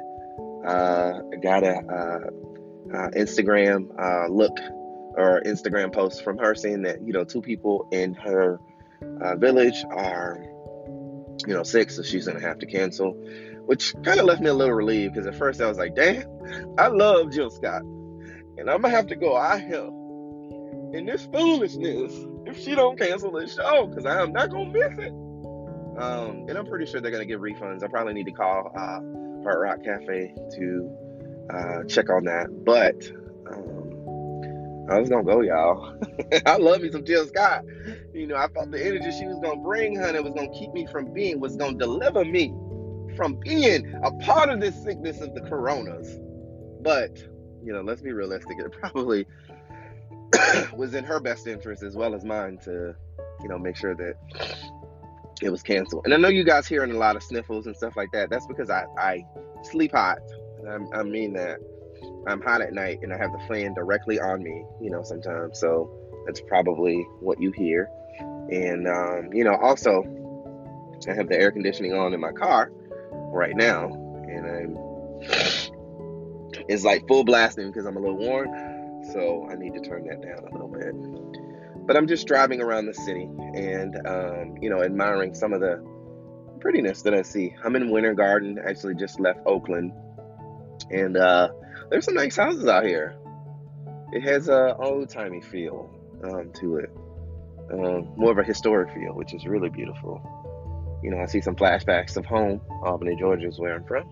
uh, 0.66 1.20
I 1.34 1.36
got 1.42 1.64
a 1.64 1.78
uh, 1.78 2.96
uh 2.96 3.10
Instagram 3.12 3.90
uh, 4.00 4.28
look 4.32 4.58
or 5.16 5.42
Instagram 5.46 5.94
post 5.94 6.24
from 6.24 6.38
her 6.38 6.56
saying 6.56 6.84
that 6.84 7.02
you 7.02 7.14
know 7.14 7.24
two 7.24 7.42
people 7.42 7.88
in 7.92 8.14
her 8.14 8.60
uh, 9.22 9.36
village 9.36 9.84
are 9.92 10.44
you 11.48 11.54
know 11.54 11.64
sick, 11.64 11.90
so 11.90 12.04
she's 12.04 12.28
gonna 12.28 12.42
have 12.42 12.60
to 12.60 12.66
cancel, 12.66 13.12
which 13.66 13.94
kind 14.04 14.20
of 14.20 14.26
left 14.26 14.42
me 14.42 14.48
a 14.48 14.54
little 14.54 14.74
relieved 14.74 15.14
because 15.14 15.28
at 15.28 15.36
first 15.36 15.62
I 15.62 15.68
was 15.68 15.78
like, 15.78 15.96
damn, 15.96 16.26
I 16.78 16.88
love 16.88 17.32
Jill 17.32 17.50
Scott, 17.50 17.82
and 17.82 18.70
I'm 18.70 18.82
gonna 18.82 18.90
have 18.90 19.08
to 19.08 19.16
go 19.16 19.38
out 19.38 19.62
here 19.62 19.90
in 20.94 21.06
this 21.06 21.26
foolishness 21.28 22.14
if 22.46 22.60
she 22.60 22.76
don't 22.76 22.98
cancel 22.98 23.32
the 23.32 23.48
show 23.48 23.88
because 23.88 24.06
I 24.06 24.22
am 24.22 24.34
not 24.34 24.50
gonna 24.50 24.70
miss 24.70 24.98
it. 24.98 25.14
Um, 25.98 26.46
and 26.48 26.58
I'm 26.58 26.66
pretty 26.66 26.86
sure 26.86 27.02
they're 27.02 27.12
gonna 27.12 27.26
give 27.26 27.42
refunds. 27.42 27.84
I 27.84 27.88
probably 27.88 28.14
need 28.14 28.26
to 28.26 28.32
call 28.32 28.72
uh, 28.76 29.00
Hard 29.44 29.62
Rock 29.62 29.84
Cafe 29.84 30.34
to 30.56 30.98
uh, 31.54 31.84
check 31.86 32.10
on 32.10 32.26
that, 32.26 32.48
but 32.64 32.96
I 34.90 35.00
was 35.00 35.10
gonna 35.10 35.24
go, 35.24 35.42
y'all. 35.42 36.00
I 36.46 36.58
love 36.58 36.82
me 36.82 36.92
some 36.92 37.06
Jill 37.06 37.28
Scott. 37.28 37.64
You 38.14 38.28
know, 38.28 38.36
I 38.36 38.48
felt 38.48 38.72
the 38.72 38.84
energy 38.84 39.12
she 39.12 39.28
was 39.28 39.40
gonna 39.40 39.62
bring, 39.62 39.96
honey, 39.96 40.20
was 40.20 40.34
gonna 40.34 40.50
keep 40.50 40.72
me 40.74 40.88
from 40.88 41.14
being, 41.14 41.40
was 41.40 41.56
gonna 41.56 41.78
deliver 41.78 42.26
me 42.26 42.54
from 43.16 43.36
being 43.36 43.94
a 44.04 44.12
part 44.24 44.50
of 44.50 44.60
this 44.60 44.82
sickness 44.82 45.22
of 45.22 45.34
the 45.36 45.42
coronas. 45.42 46.20
But, 46.82 47.20
you 47.64 47.74
know, 47.74 47.82
let's 47.82 48.02
be 48.02 48.14
realistic. 48.14 48.58
It 48.60 48.72
probably 48.72 49.26
was 50.74 50.94
in 50.94 51.04
her 51.04 51.20
best 51.20 51.46
interest 51.46 51.84
as 51.84 51.96
well 51.96 52.16
as 52.16 52.24
mine 52.24 52.58
to, 52.64 52.96
you 53.42 53.50
know, 53.50 53.58
make 53.58 53.76
sure 53.76 53.96
that 53.96 54.16
it 55.42 55.50
was 55.50 55.62
canceled. 55.62 56.06
And 56.06 56.14
I 56.14 56.18
know 56.18 56.30
you 56.30 56.44
guys 56.44 56.68
hearing 56.68 56.92
a 56.92 56.98
lot 56.98 57.16
of 57.16 57.24
sniffles 57.24 57.68
and 57.68 57.76
stuff 57.76 57.96
like 57.96 58.12
that. 58.14 58.30
That's 58.30 58.48
because 58.48 58.70
I, 58.70 58.86
I 58.98 59.26
sleep 59.64 59.92
hot. 59.92 60.20
I, 60.68 61.00
I 61.00 61.04
mean 61.04 61.34
that. 61.34 61.60
I'm 62.28 62.42
hot 62.42 62.62
at 62.62 62.74
night 62.74 63.00
and 63.02 63.14
I 63.14 63.18
have 63.18 63.32
the 63.32 63.40
fan 63.48 63.74
directly 63.74 64.20
on 64.20 64.44
me, 64.44 64.66
you 64.82 64.90
know, 64.90 65.04
sometimes. 65.04 65.60
So 65.60 65.90
that's 66.26 66.42
probably 66.42 67.06
what 67.20 67.42
you 67.42 67.52
hear. 67.52 67.90
And, 68.20 68.88
um, 68.88 69.34
you 69.34 69.44
know, 69.44 69.56
also, 69.56 70.04
I 71.08 71.14
have 71.14 71.30
the 71.30 71.40
air 71.40 71.52
conditioning 71.52 71.94
on 71.94 72.14
in 72.14 72.20
my 72.20 72.32
car 72.32 72.72
right 73.12 73.56
now. 73.56 73.86
And 73.86 74.46
I'm, 74.46 74.78
it's 76.68 76.84
like 76.84 77.08
full 77.08 77.24
blasting 77.24 77.68
because 77.68 77.86
I'm 77.86 77.96
a 77.96 78.00
little 78.00 78.18
warm. 78.18 78.48
So 79.14 79.48
I 79.50 79.56
need 79.56 79.74
to 79.76 79.82
turn 79.82 80.06
that 80.08 80.22
down 80.22 80.40
a 80.40 80.52
little 80.52 80.68
bit. 80.68 81.88
But 81.88 81.96
I'm 81.98 82.08
just 82.08 82.28
driving 82.28 82.62
around 82.62 82.86
the 82.86 82.94
city 82.94 83.30
and, 83.56 83.96
um, 84.06 84.58
you 84.62 84.70
know, 84.70 84.84
admiring 84.84 85.34
some 85.34 85.54
of 85.54 85.62
the 85.62 85.84
prettiness 86.60 87.02
that 87.04 87.14
I 87.14 87.22
see. 87.22 87.56
I'm 87.64 87.76
in 87.76 87.90
Winter 87.90 88.14
Garden, 88.14 88.60
actually 88.64 88.96
just 88.96 89.20
left 89.20 89.40
Oakland. 89.46 89.94
And, 90.92 91.18
uh, 91.18 91.50
there's 91.90 92.06
some 92.06 92.16
nice 92.16 92.36
houses 92.36 92.68
out 92.68 92.86
here. 92.86 93.16
It 94.12 94.22
has 94.22 94.50
a 94.50 94.76
old 94.78 95.10
timey 95.10 95.42
feel 95.42 95.90
um, 96.24 96.52
to 96.60 96.78
it, 96.78 96.90
um, 97.72 98.14
more 98.16 98.32
of 98.32 98.38
a 98.38 98.44
historic 98.44 98.94
feel, 98.94 99.14
which 99.14 99.34
is 99.34 99.46
really 99.46 99.70
beautiful. 99.70 100.22
You 101.04 101.12
know, 101.12 101.20
I 101.20 101.26
see 101.28 101.42
some 101.42 101.56
flashbacks 101.56 102.18
of 102.18 102.26
home. 102.26 102.62
Albany, 102.84 103.16
Georgia 103.16 103.48
is 103.48 103.60
where 103.60 103.76
I'm 103.76 103.84
from, 103.86 104.08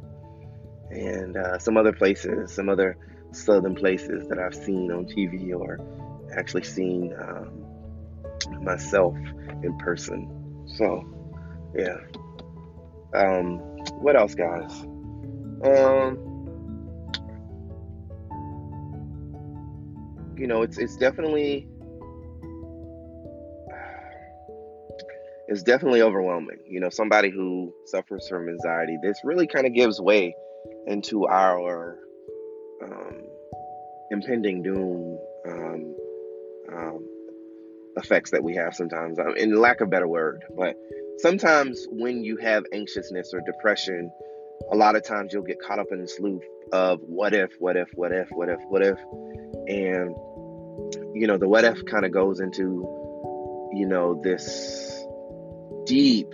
and 0.91 1.35
uh, 1.35 1.59
some 1.59 1.77
other 1.77 1.93
places, 1.93 2.53
some 2.53 2.69
other 2.69 2.97
southern 3.31 3.75
places 3.75 4.27
that 4.29 4.39
I've 4.39 4.55
seen 4.55 4.91
on 4.91 5.05
TV 5.05 5.53
or 5.53 5.79
actually 6.35 6.63
seen 6.63 7.13
um, 7.19 8.63
myself 8.63 9.15
in 9.63 9.77
person. 9.79 10.65
So, 10.77 11.03
yeah. 11.75 11.97
Um, 13.13 13.57
what 14.01 14.15
else, 14.15 14.35
guys? 14.35 14.71
Um, 15.63 16.26
you 20.37 20.47
know, 20.47 20.61
it's 20.61 20.77
it's 20.77 20.95
definitely 20.97 21.67
it's 25.47 25.63
definitely 25.63 26.01
overwhelming. 26.01 26.59
You 26.67 26.79
know, 26.79 26.89
somebody 26.89 27.29
who 27.29 27.73
suffers 27.85 28.27
from 28.27 28.49
anxiety, 28.49 28.97
this 29.01 29.19
really 29.23 29.47
kind 29.47 29.65
of 29.65 29.73
gives 29.73 29.99
way 29.99 30.35
into 30.85 31.25
our 31.25 31.97
um, 32.83 33.21
impending 34.11 34.61
doom 34.61 35.17
um, 35.47 35.95
um, 36.73 37.07
effects 37.95 38.31
that 38.31 38.43
we 38.43 38.55
have 38.55 38.75
sometimes, 38.75 39.19
um, 39.19 39.35
in 39.37 39.55
lack 39.55 39.81
of 39.81 39.89
better 39.89 40.07
word. 40.07 40.43
But 40.55 40.75
sometimes 41.19 41.85
when 41.89 42.23
you 42.23 42.37
have 42.37 42.63
anxiousness 42.73 43.33
or 43.33 43.41
depression, 43.45 44.11
a 44.71 44.75
lot 44.75 44.95
of 44.95 45.03
times 45.03 45.33
you'll 45.33 45.43
get 45.43 45.61
caught 45.61 45.79
up 45.79 45.87
in 45.91 45.99
this 45.99 46.19
loop 46.19 46.43
of 46.71 46.99
what 47.01 47.33
if, 47.33 47.51
what 47.59 47.77
if, 47.77 47.89
what 47.93 48.11
if, 48.11 48.27
what 48.31 48.49
if, 48.49 48.59
what 48.69 48.81
if, 48.81 48.97
and 49.67 50.15
you 51.13 51.27
know, 51.27 51.37
the 51.37 51.47
what 51.47 51.63
if 51.63 51.85
kind 51.85 52.05
of 52.05 52.11
goes 52.11 52.39
into, 52.39 52.85
you 53.73 53.85
know, 53.87 54.19
this 54.23 55.05
deep, 55.85 56.27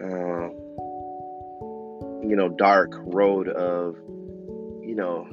uh, 0.00 0.48
you 2.26 2.36
know, 2.36 2.48
dark 2.48 2.92
road 2.96 3.48
of, 3.48 3.96
you 4.82 4.94
know, 4.96 5.28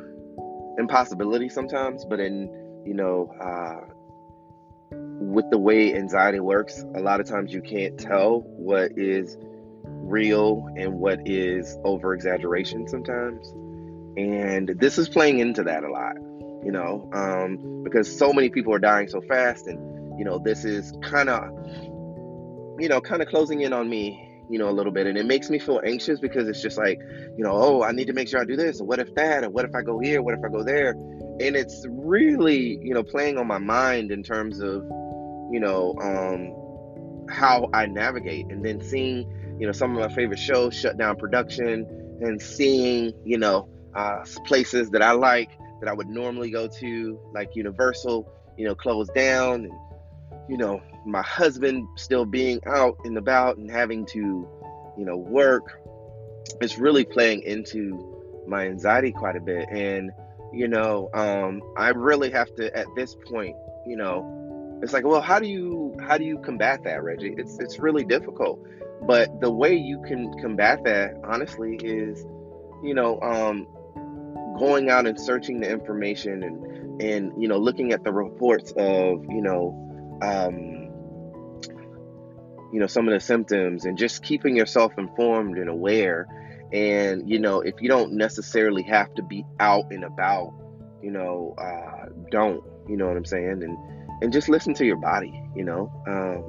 impossibility 0.77 1.49
sometimes, 1.49 2.05
but 2.05 2.19
in, 2.19 2.83
you 2.85 2.93
know, 2.93 3.33
uh, 3.41 3.91
with 4.91 5.49
the 5.49 5.57
way 5.57 5.95
anxiety 5.95 6.39
works, 6.39 6.83
a 6.95 6.99
lot 6.99 7.19
of 7.19 7.27
times 7.27 7.51
you 7.51 7.61
can't 7.61 7.97
tell 7.97 8.41
what 8.41 8.91
is 8.97 9.37
real 10.19 10.65
and 10.77 10.89
what 11.03 11.19
is 11.25 11.77
over 11.83 12.13
exaggeration 12.13 12.87
sometimes. 12.87 13.47
And 14.17 14.65
this 14.79 14.97
is 14.97 15.09
playing 15.09 15.39
into 15.39 15.63
that 15.63 15.83
a 15.83 15.91
lot 15.91 16.15
you 16.65 16.71
know, 16.71 17.07
um, 17.13 17.83
because 17.83 18.17
so 18.17 18.33
many 18.33 18.49
people 18.49 18.73
are 18.73 18.79
dying 18.79 19.07
so 19.07 19.21
fast, 19.21 19.67
and 19.67 19.77
you 20.17 20.25
know, 20.25 20.39
this 20.39 20.65
is 20.65 20.91
kind 21.03 21.29
of, 21.29 21.43
you 22.79 22.89
know, 22.89 22.99
kind 22.99 23.21
of 23.21 23.27
closing 23.27 23.61
in 23.61 23.71
on 23.71 23.87
me, 23.87 24.19
you 24.49 24.57
know, 24.57 24.67
a 24.67 24.73
little 24.73 24.91
bit, 24.91 25.05
and 25.05 25.15
it 25.15 25.27
makes 25.27 25.51
me 25.51 25.59
feel 25.59 25.79
anxious 25.85 26.19
because 26.19 26.47
it's 26.47 26.63
just 26.63 26.75
like, 26.75 26.97
you 27.37 27.43
know, 27.43 27.51
oh, 27.53 27.83
I 27.83 27.91
need 27.91 28.07
to 28.07 28.13
make 28.13 28.27
sure 28.27 28.41
I 28.41 28.45
do 28.45 28.55
this, 28.55 28.81
or 28.81 28.87
what 28.87 28.99
if 28.99 29.13
that, 29.13 29.43
or 29.43 29.51
what 29.51 29.63
if 29.63 29.75
I 29.75 29.83
go 29.83 29.99
here, 29.99 30.23
what 30.23 30.33
if 30.33 30.39
I 30.43 30.49
go 30.49 30.63
there, 30.63 30.89
and 31.39 31.55
it's 31.55 31.85
really, 31.87 32.79
you 32.81 32.95
know, 32.95 33.03
playing 33.03 33.37
on 33.37 33.45
my 33.45 33.59
mind 33.59 34.11
in 34.11 34.23
terms 34.23 34.59
of, 34.59 34.81
you 35.51 35.59
know, 35.59 35.93
um, 36.01 37.29
how 37.29 37.69
I 37.75 37.85
navigate, 37.85 38.47
and 38.47 38.65
then 38.65 38.81
seeing, 38.81 39.31
you 39.59 39.65
know, 39.65 39.71
some 39.71 39.95
of 39.95 39.99
my 39.99 40.13
favorite 40.13 40.39
shows 40.39 40.73
shut 40.73 40.97
down 40.97 41.15
production, 41.15 41.87
and 42.21 42.41
seeing, 42.41 43.13
you 43.23 43.37
know, 43.37 43.67
uh, 43.93 44.23
places 44.45 44.89
that 44.91 45.01
I 45.01 45.11
like 45.11 45.49
that 45.81 45.89
I 45.89 45.93
would 45.93 46.07
normally 46.07 46.49
go 46.49 46.67
to, 46.67 47.19
like 47.33 47.55
Universal, 47.55 48.31
you 48.57 48.65
know, 48.65 48.75
closed 48.75 49.13
down, 49.13 49.65
and 49.65 49.73
you 50.49 50.57
know, 50.57 50.81
my 51.05 51.21
husband 51.21 51.87
still 51.97 52.25
being 52.25 52.59
out 52.65 52.97
and 53.03 53.17
about 53.17 53.57
and 53.57 53.69
having 53.69 54.05
to, 54.07 54.19
you 54.97 55.05
know, 55.05 55.17
work. 55.17 55.81
It's 56.61 56.77
really 56.77 57.05
playing 57.05 57.41
into 57.43 58.43
my 58.47 58.67
anxiety 58.67 59.11
quite 59.11 59.35
a 59.35 59.41
bit, 59.41 59.67
and 59.69 60.11
you 60.53 60.67
know, 60.67 61.09
um, 61.13 61.61
I 61.75 61.89
really 61.89 62.31
have 62.31 62.53
to 62.55 62.75
at 62.75 62.87
this 62.95 63.15
point, 63.27 63.55
you 63.85 63.97
know, 63.97 64.79
it's 64.81 64.93
like, 64.93 65.05
well, 65.05 65.21
how 65.21 65.39
do 65.39 65.47
you 65.47 65.95
how 66.07 66.17
do 66.17 66.23
you 66.23 66.37
combat 66.39 66.83
that, 66.83 67.03
Reggie? 67.03 67.33
It's 67.37 67.59
it's 67.59 67.79
really 67.79 68.05
difficult, 68.05 68.59
but 69.01 69.39
the 69.41 69.51
way 69.51 69.75
you 69.75 70.01
can 70.01 70.33
combat 70.41 70.83
that, 70.85 71.15
honestly, 71.23 71.75
is, 71.83 72.25
you 72.83 72.93
know, 72.93 73.19
um, 73.21 73.67
going 74.57 74.89
out 74.89 75.05
and 75.05 75.19
searching 75.19 75.59
the 75.59 75.69
information 75.69 76.43
and 76.43 77.01
and 77.01 77.33
you 77.41 77.47
know 77.49 77.57
looking 77.57 77.91
at 77.91 78.05
the 78.05 78.13
reports 78.13 78.71
of 78.77 79.25
you 79.25 79.41
know 79.41 80.19
um, 80.21 80.89
you 82.71 82.79
know 82.79 82.87
some 82.87 83.07
of 83.07 83.13
the 83.13 83.19
symptoms 83.19 83.85
and 83.85 83.97
just 83.97 84.23
keeping 84.23 84.55
yourself 84.55 84.93
informed 84.97 85.57
and 85.57 85.69
aware. 85.69 86.27
And 86.71 87.29
you 87.29 87.39
know 87.39 87.61
if 87.61 87.75
you 87.81 87.89
don't 87.89 88.13
necessarily 88.13 88.83
have 88.83 89.13
to 89.15 89.23
be 89.23 89.45
out 89.59 89.91
and 89.91 90.03
about 90.03 90.53
you 91.01 91.11
know 91.11 91.53
uh, 91.57 92.09
don't 92.31 92.63
you 92.87 92.97
know 92.97 93.07
what 93.07 93.17
i'm 93.17 93.25
saying? 93.25 93.61
And 93.63 93.77
and 94.21 94.31
just 94.31 94.49
listen 94.49 94.73
to 94.75 94.85
your 94.85 94.97
body 94.97 95.45
you 95.55 95.63
know? 95.63 95.91
Um, 96.07 96.43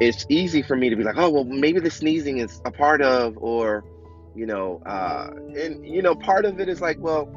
it's 0.00 0.26
easy 0.28 0.62
for 0.62 0.76
me 0.76 0.88
to 0.88 0.96
be 0.96 1.04
like 1.04 1.16
oh 1.18 1.28
well 1.30 1.44
maybe 1.44 1.80
the 1.80 1.90
sneezing 1.90 2.38
is 2.38 2.60
a 2.64 2.70
part 2.70 3.02
of 3.02 3.36
or 3.38 3.84
you 4.34 4.46
know 4.46 4.80
uh 4.86 5.30
and 5.58 5.84
you 5.86 6.02
know 6.02 6.14
part 6.14 6.44
of 6.44 6.60
it 6.60 6.68
is 6.68 6.80
like 6.80 6.98
well 7.00 7.28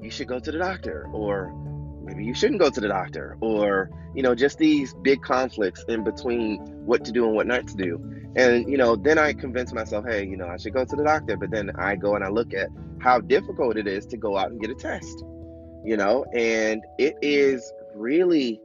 you 0.00 0.10
should 0.10 0.26
go 0.26 0.40
to 0.40 0.50
the 0.50 0.58
doctor 0.58 1.08
or 1.12 1.52
maybe 2.04 2.24
you 2.24 2.34
shouldn't 2.34 2.60
go 2.60 2.70
to 2.70 2.80
the 2.80 2.88
doctor, 2.88 3.36
or 3.40 3.90
you 4.14 4.22
know, 4.22 4.34
just 4.34 4.58
these 4.58 4.94
big 4.94 5.22
conflicts 5.22 5.84
in 5.88 6.04
between 6.04 6.58
what 6.84 7.04
to 7.04 7.12
do 7.12 7.26
and 7.26 7.34
what 7.34 7.46
not 7.46 7.66
to 7.68 7.76
do. 7.76 7.98
And 8.36 8.68
you 8.70 8.76
know, 8.76 8.96
then 8.96 9.18
I 9.18 9.32
convince 9.32 9.72
myself, 9.72 10.04
hey, 10.06 10.26
you 10.26 10.36
know, 10.36 10.48
I 10.48 10.56
should 10.56 10.74
go 10.74 10.84
to 10.84 10.96
the 10.96 11.04
doctor. 11.04 11.36
But 11.36 11.50
then 11.50 11.70
I 11.76 11.96
go 11.96 12.14
and 12.14 12.24
I 12.24 12.28
look 12.28 12.54
at 12.54 12.68
how 13.00 13.20
difficult 13.20 13.76
it 13.76 13.86
is 13.86 14.06
to 14.06 14.16
go 14.16 14.36
out 14.36 14.50
and 14.50 14.60
get 14.60 14.70
a 14.70 14.74
test. 14.74 15.24
You 15.84 15.96
know, 15.96 16.24
and 16.34 16.82
it 16.98 17.16
is 17.22 17.72
really, 17.94 18.60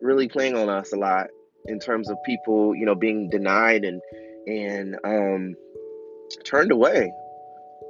really 0.00 0.28
playing 0.28 0.56
on 0.56 0.68
us 0.68 0.92
a 0.92 0.96
lot 0.96 1.28
in 1.66 1.78
terms 1.78 2.10
of 2.10 2.16
people, 2.24 2.74
you 2.74 2.86
know, 2.86 2.94
being 2.94 3.28
denied 3.28 3.84
and 3.84 4.00
and 4.46 4.96
um, 5.04 5.54
turned 6.44 6.72
away 6.72 7.12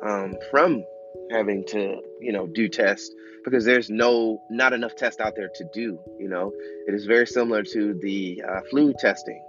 um, 0.03 0.35
from 0.50 0.85
having 1.31 1.65
to, 1.69 2.00
you 2.21 2.33
know, 2.33 2.47
do 2.47 2.69
tests 2.69 3.11
because 3.45 3.65
there's 3.65 3.89
no 3.89 4.43
not 4.50 4.73
enough 4.73 4.95
tests 4.97 5.21
out 5.21 5.35
there 5.37 5.50
to 5.55 5.65
do. 5.73 5.99
You 6.19 6.29
know, 6.29 6.53
it 6.87 6.95
is 6.95 7.07
very 7.07 7.27
similar 7.27 7.62
to 7.62 7.99
the 8.00 8.43
uh, 8.47 8.61
flu 8.71 8.93
testing, 8.99 9.43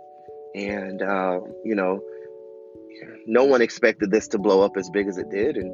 and 0.55 1.01
uh, 1.01 1.39
you 1.63 1.75
know, 1.75 2.01
no 3.25 3.43
one 3.45 3.61
expected 3.61 4.11
this 4.11 4.27
to 4.29 4.37
blow 4.37 4.61
up 4.61 4.77
as 4.77 4.89
big 4.91 5.07
as 5.07 5.17
it 5.17 5.29
did, 5.29 5.57
and 5.57 5.71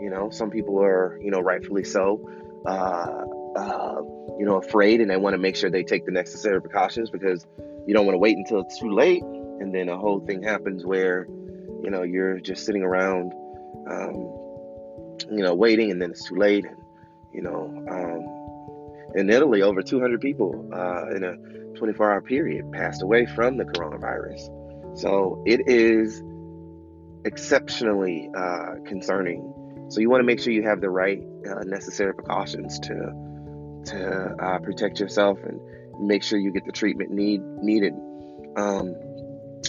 you 0.00 0.10
know, 0.10 0.30
some 0.30 0.50
people 0.50 0.82
are, 0.82 1.18
you 1.22 1.30
know, 1.30 1.40
rightfully 1.40 1.84
so. 1.84 2.20
Uh, 2.66 3.24
uh, 3.56 3.96
you 4.38 4.44
know, 4.44 4.56
afraid 4.56 5.00
and 5.00 5.10
they 5.10 5.16
want 5.16 5.34
to 5.34 5.38
make 5.38 5.56
sure 5.56 5.70
they 5.70 5.84
take 5.84 6.04
the 6.06 6.12
necessary 6.12 6.60
precautions 6.60 7.10
because 7.10 7.46
you 7.86 7.94
don't 7.94 8.06
want 8.06 8.14
to 8.14 8.18
wait 8.18 8.36
until 8.36 8.60
it's 8.60 8.78
too 8.78 8.90
late 8.90 9.22
and 9.60 9.74
then 9.74 9.88
a 9.88 9.96
whole 9.96 10.20
thing 10.20 10.42
happens 10.42 10.84
where, 10.84 11.26
you 11.82 11.90
know, 11.90 12.02
you're 12.02 12.40
just 12.40 12.64
sitting 12.66 12.82
around, 12.82 13.32
um, 13.88 14.14
you 15.30 15.42
know, 15.42 15.54
waiting 15.54 15.90
and 15.90 16.02
then 16.02 16.10
it's 16.10 16.24
too 16.28 16.36
late. 16.36 16.64
And, 16.64 16.76
you 17.32 17.42
know, 17.42 17.70
um, 17.90 19.14
in 19.14 19.30
Italy, 19.30 19.62
over 19.62 19.82
200 19.82 20.20
people 20.20 20.70
uh, 20.72 21.14
in 21.14 21.24
a 21.24 21.36
24 21.78 22.12
hour 22.12 22.20
period 22.20 22.72
passed 22.72 23.02
away 23.02 23.26
from 23.26 23.56
the 23.56 23.64
coronavirus. 23.64 24.98
So 24.98 25.42
it 25.46 25.68
is 25.68 26.22
exceptionally 27.24 28.30
uh, 28.36 28.74
concerning. 28.86 29.86
So 29.88 30.00
you 30.00 30.10
want 30.10 30.20
to 30.20 30.26
make 30.26 30.40
sure 30.40 30.52
you 30.52 30.64
have 30.64 30.80
the 30.80 30.90
right 30.90 31.22
uh, 31.48 31.64
necessary 31.64 32.14
precautions 32.14 32.78
to 32.80 33.33
to 33.86 34.34
uh, 34.40 34.58
protect 34.58 35.00
yourself 35.00 35.38
and 35.44 35.60
make 36.00 36.22
sure 36.22 36.38
you 36.38 36.52
get 36.52 36.64
the 36.64 36.72
treatment 36.72 37.10
need 37.10 37.40
needed. 37.62 37.92
Um, 38.56 38.94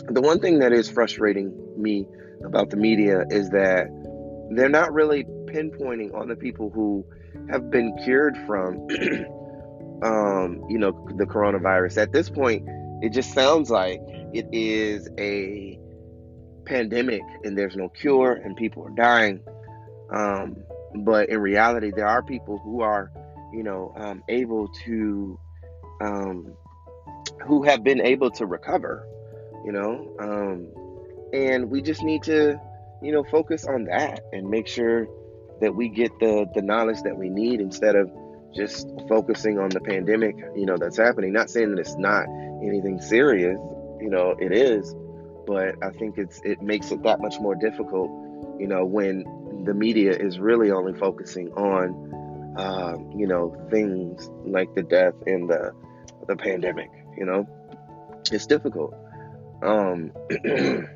the 0.09 0.21
one 0.21 0.39
thing 0.39 0.59
that 0.59 0.73
is 0.73 0.89
frustrating 0.89 1.53
me 1.77 2.07
about 2.43 2.69
the 2.69 2.77
media 2.77 3.25
is 3.29 3.49
that 3.49 3.87
they're 4.51 4.69
not 4.69 4.93
really 4.93 5.23
pinpointing 5.45 6.13
on 6.13 6.27
the 6.27 6.35
people 6.35 6.69
who 6.69 7.05
have 7.49 7.69
been 7.71 7.95
cured 8.03 8.37
from, 8.45 8.87
um, 10.03 10.63
you 10.69 10.77
know, 10.77 10.91
the 11.17 11.25
coronavirus. 11.25 11.97
At 11.97 12.11
this 12.11 12.29
point, 12.29 12.67
it 13.01 13.09
just 13.09 13.33
sounds 13.33 13.69
like 13.69 13.99
it 14.33 14.47
is 14.51 15.09
a 15.17 15.79
pandemic 16.65 17.21
and 17.43 17.57
there's 17.57 17.75
no 17.75 17.89
cure 17.89 18.33
and 18.33 18.55
people 18.55 18.83
are 18.83 18.95
dying. 18.95 19.41
Um, 20.11 20.57
but 21.03 21.29
in 21.29 21.39
reality, 21.39 21.91
there 21.95 22.07
are 22.07 22.23
people 22.23 22.57
who 22.57 22.81
are 22.81 23.11
you 23.53 23.63
know, 23.63 23.93
um, 23.95 24.23
able 24.27 24.67
to, 24.85 25.39
um, 26.01 26.53
who 27.45 27.63
have 27.63 27.83
been 27.83 28.01
able 28.01 28.31
to 28.31 28.45
recover, 28.45 29.07
you 29.65 29.71
know, 29.71 30.15
um, 30.19 30.67
and 31.33 31.69
we 31.69 31.81
just 31.81 32.03
need 32.03 32.23
to, 32.23 32.59
you 33.01 33.11
know, 33.11 33.23
focus 33.23 33.65
on 33.65 33.85
that 33.85 34.21
and 34.31 34.49
make 34.49 34.67
sure 34.67 35.07
that 35.61 35.73
we 35.73 35.89
get 35.89 36.11
the 36.19 36.45
the 36.53 36.61
knowledge 36.61 37.01
that 37.03 37.17
we 37.17 37.29
need 37.29 37.61
instead 37.61 37.95
of 37.95 38.11
just 38.55 38.87
focusing 39.09 39.59
on 39.59 39.69
the 39.69 39.81
pandemic, 39.81 40.35
you 40.55 40.65
know, 40.65 40.77
that's 40.77 40.97
happening. 40.97 41.33
Not 41.33 41.49
saying 41.49 41.71
that 41.71 41.79
it's 41.79 41.97
not 41.97 42.25
anything 42.63 43.01
serious, 43.01 43.59
you 43.99 44.09
know, 44.09 44.35
it 44.39 44.51
is, 44.51 44.95
but 45.45 45.75
I 45.83 45.91
think 45.91 46.17
it's 46.17 46.41
it 46.43 46.61
makes 46.61 46.91
it 46.91 47.03
that 47.03 47.19
much 47.19 47.39
more 47.39 47.55
difficult, 47.55 48.09
you 48.59 48.67
know, 48.67 48.85
when 48.85 49.63
the 49.65 49.73
media 49.73 50.11
is 50.11 50.39
really 50.39 50.71
only 50.71 50.97
focusing 50.97 51.51
on 51.53 52.15
um, 52.57 53.11
you 53.15 53.27
know, 53.27 53.55
things 53.69 54.29
like 54.45 54.73
the 54.75 54.83
death 54.83 55.15
and 55.25 55.49
the 55.49 55.73
the 56.27 56.35
pandemic. 56.35 56.89
You 57.17 57.25
know, 57.25 57.47
it's 58.31 58.45
difficult. 58.45 58.93
Um, 59.61 60.11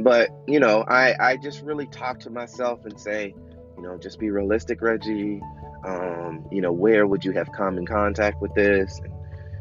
but 0.00 0.30
you 0.46 0.60
know, 0.60 0.84
I 0.86 1.14
I 1.18 1.36
just 1.36 1.62
really 1.62 1.86
talk 1.86 2.20
to 2.20 2.30
myself 2.30 2.84
and 2.84 2.98
say, 2.98 3.34
you 3.76 3.82
know, 3.82 3.98
just 3.98 4.18
be 4.18 4.30
realistic, 4.30 4.80
Reggie. 4.80 5.40
Um, 5.84 6.46
you 6.50 6.62
know, 6.62 6.72
where 6.72 7.06
would 7.06 7.24
you 7.24 7.32
have 7.32 7.52
come 7.52 7.76
in 7.76 7.86
contact 7.86 8.40
with 8.40 8.54
this? 8.54 8.98
And, 9.04 9.12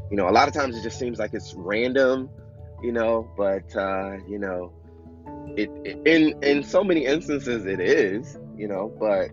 you 0.10 0.16
know, 0.16 0.30
a 0.30 0.32
lot 0.32 0.48
of 0.48 0.54
times 0.54 0.78
it 0.78 0.82
just 0.82 0.98
seems 0.98 1.20
like 1.20 1.34
it's 1.34 1.54
random, 1.54 2.30
you 2.82 2.94
know, 2.94 3.30
but 3.36 3.76
uh, 3.76 4.18
you 4.28 4.40
know, 4.40 4.72
it, 5.58 5.70
it 5.84 6.08
in 6.08 6.42
in 6.44 6.64
so 6.64 6.84
many 6.84 7.06
instances 7.06 7.66
it 7.66 7.82
is, 7.82 8.38
you 8.56 8.68
know, 8.68 8.94
but 9.00 9.32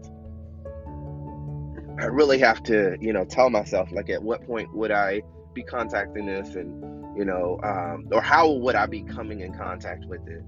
I 2.01 2.07
really 2.07 2.39
have 2.39 2.63
to, 2.65 2.97
you 2.99 3.13
know, 3.13 3.27
tell 3.27 3.51
myself 3.51 3.93
like 3.93 4.09
at 4.09 4.23
what 4.23 4.47
point 4.47 4.75
would 4.75 4.91
I 4.91 5.21
be 5.55 5.63
contacting 5.63 6.25
this 6.25 6.55
and, 6.55 6.83
you 7.15 7.27
know, 7.27 7.59
um, 7.63 8.09
or 8.11 8.23
how 8.23 8.51
would 8.51 8.75
I 8.75 8.87
be 8.87 9.03
coming 9.03 9.41
in 9.41 9.53
contact 9.53 10.07
with 10.07 10.27
it, 10.27 10.43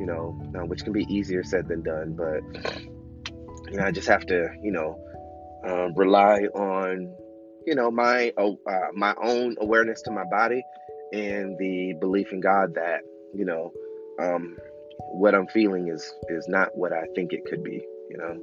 you 0.00 0.06
know, 0.06 0.36
uh, 0.58 0.66
which 0.66 0.82
can 0.82 0.92
be 0.92 1.06
easier 1.08 1.44
said 1.44 1.68
than 1.68 1.82
done. 1.82 2.16
But, 2.16 2.42
you 3.70 3.76
know, 3.76 3.84
I 3.84 3.92
just 3.92 4.08
have 4.08 4.26
to, 4.26 4.48
you 4.60 4.72
know, 4.72 4.98
um, 5.64 5.94
rely 5.94 6.40
on, 6.54 7.14
you 7.66 7.76
know, 7.76 7.88
my, 7.92 8.32
uh, 8.36 8.50
my 8.94 9.14
own 9.22 9.54
awareness 9.60 10.02
to 10.02 10.10
my 10.10 10.24
body 10.24 10.64
and 11.12 11.56
the 11.58 11.94
belief 12.00 12.32
in 12.32 12.40
God 12.40 12.74
that, 12.74 13.02
you 13.32 13.44
know, 13.44 13.72
um, 14.20 14.56
what 15.12 15.36
I'm 15.36 15.46
feeling 15.46 15.86
is, 15.86 16.12
is 16.28 16.48
not 16.48 16.76
what 16.76 16.92
I 16.92 17.04
think 17.14 17.32
it 17.32 17.44
could 17.44 17.62
be, 17.62 17.80
you 18.10 18.16
know. 18.18 18.36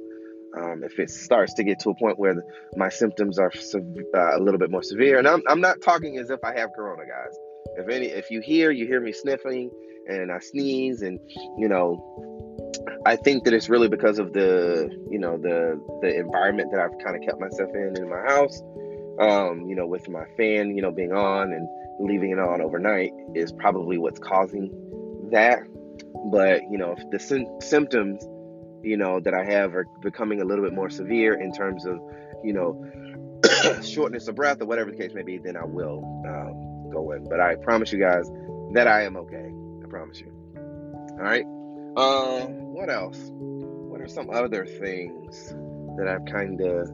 Um, 0.56 0.84
if 0.84 0.98
it 0.98 1.10
starts 1.10 1.54
to 1.54 1.64
get 1.64 1.80
to 1.80 1.90
a 1.90 1.94
point 1.94 2.18
where 2.18 2.34
my 2.76 2.88
symptoms 2.88 3.38
are 3.38 3.50
uh, 3.74 4.38
a 4.38 4.40
little 4.40 4.58
bit 4.58 4.70
more 4.70 4.82
severe, 4.82 5.18
and 5.18 5.26
I'm, 5.26 5.42
I'm 5.48 5.60
not 5.60 5.82
talking 5.82 6.18
as 6.18 6.30
if 6.30 6.40
I 6.44 6.56
have 6.58 6.70
corona, 6.74 7.02
guys. 7.02 7.36
If 7.76 7.88
any, 7.88 8.06
if 8.06 8.30
you 8.30 8.40
hear, 8.40 8.70
you 8.70 8.86
hear 8.86 9.00
me 9.00 9.12
sniffing 9.12 9.70
and 10.06 10.30
I 10.30 10.38
sneeze, 10.38 11.02
and 11.02 11.18
you 11.58 11.68
know, 11.68 11.98
I 13.06 13.16
think 13.16 13.44
that 13.44 13.54
it's 13.54 13.68
really 13.68 13.88
because 13.88 14.18
of 14.18 14.32
the, 14.32 14.88
you 15.10 15.18
know, 15.18 15.38
the 15.38 15.80
the 16.02 16.14
environment 16.16 16.70
that 16.72 16.80
I've 16.80 16.96
kind 17.02 17.16
of 17.16 17.22
kept 17.22 17.40
myself 17.40 17.70
in 17.74 17.96
in 17.96 18.08
my 18.08 18.20
house. 18.20 18.62
Um, 19.18 19.66
you 19.68 19.76
know, 19.76 19.86
with 19.86 20.08
my 20.08 20.24
fan, 20.36 20.76
you 20.76 20.82
know, 20.82 20.90
being 20.90 21.12
on 21.12 21.52
and 21.52 21.68
leaving 22.00 22.30
it 22.30 22.38
on 22.38 22.60
overnight 22.60 23.12
is 23.34 23.52
probably 23.52 23.96
what's 23.96 24.18
causing 24.18 24.70
that. 25.32 25.60
But 26.30 26.62
you 26.70 26.78
know, 26.78 26.94
if 26.96 27.10
the 27.10 27.18
sy- 27.18 27.46
symptoms 27.60 28.24
you 28.84 28.96
know, 28.96 29.18
that 29.20 29.34
I 29.34 29.44
have 29.44 29.74
are 29.74 29.86
becoming 30.00 30.40
a 30.40 30.44
little 30.44 30.64
bit 30.64 30.74
more 30.74 30.90
severe 30.90 31.34
in 31.34 31.52
terms 31.52 31.86
of, 31.86 31.98
you 32.42 32.52
know, 32.52 32.84
shortness 33.82 34.28
of 34.28 34.34
breath 34.34 34.60
or 34.60 34.66
whatever 34.66 34.90
the 34.90 34.96
case 34.96 35.12
may 35.14 35.22
be, 35.22 35.38
then 35.38 35.56
I 35.56 35.64
will 35.64 36.04
um, 36.28 36.90
go 36.92 37.12
in. 37.12 37.24
But 37.24 37.40
I 37.40 37.56
promise 37.56 37.92
you 37.92 37.98
guys 37.98 38.30
that 38.72 38.86
I 38.86 39.02
am 39.02 39.16
okay. 39.16 39.50
I 39.82 39.88
promise 39.88 40.20
you. 40.20 40.32
All 40.56 41.16
right. 41.16 41.44
Um, 41.96 42.74
what 42.74 42.90
else? 42.90 43.18
What 43.30 44.00
are 44.00 44.08
some 44.08 44.30
other 44.30 44.66
things 44.66 45.54
that 45.96 46.08
I've 46.08 46.24
kind 46.26 46.60
of. 46.60 46.88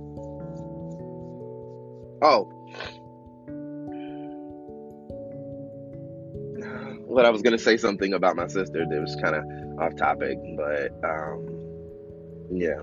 Oh. 2.23 2.57
What 7.11 7.27
I 7.27 7.31
was 7.31 7.43
going 7.43 7.57
to 7.57 7.63
say 7.63 7.77
something 7.77 8.15
about 8.15 8.37
my 8.37 8.47
sister 8.47 8.87
that 8.89 9.01
was 9.01 9.17
kind 9.21 9.35
of 9.35 9.43
off 9.81 9.97
topic, 9.97 10.39
but 10.57 10.93
um, 11.03 11.50
yeah, 12.51 12.83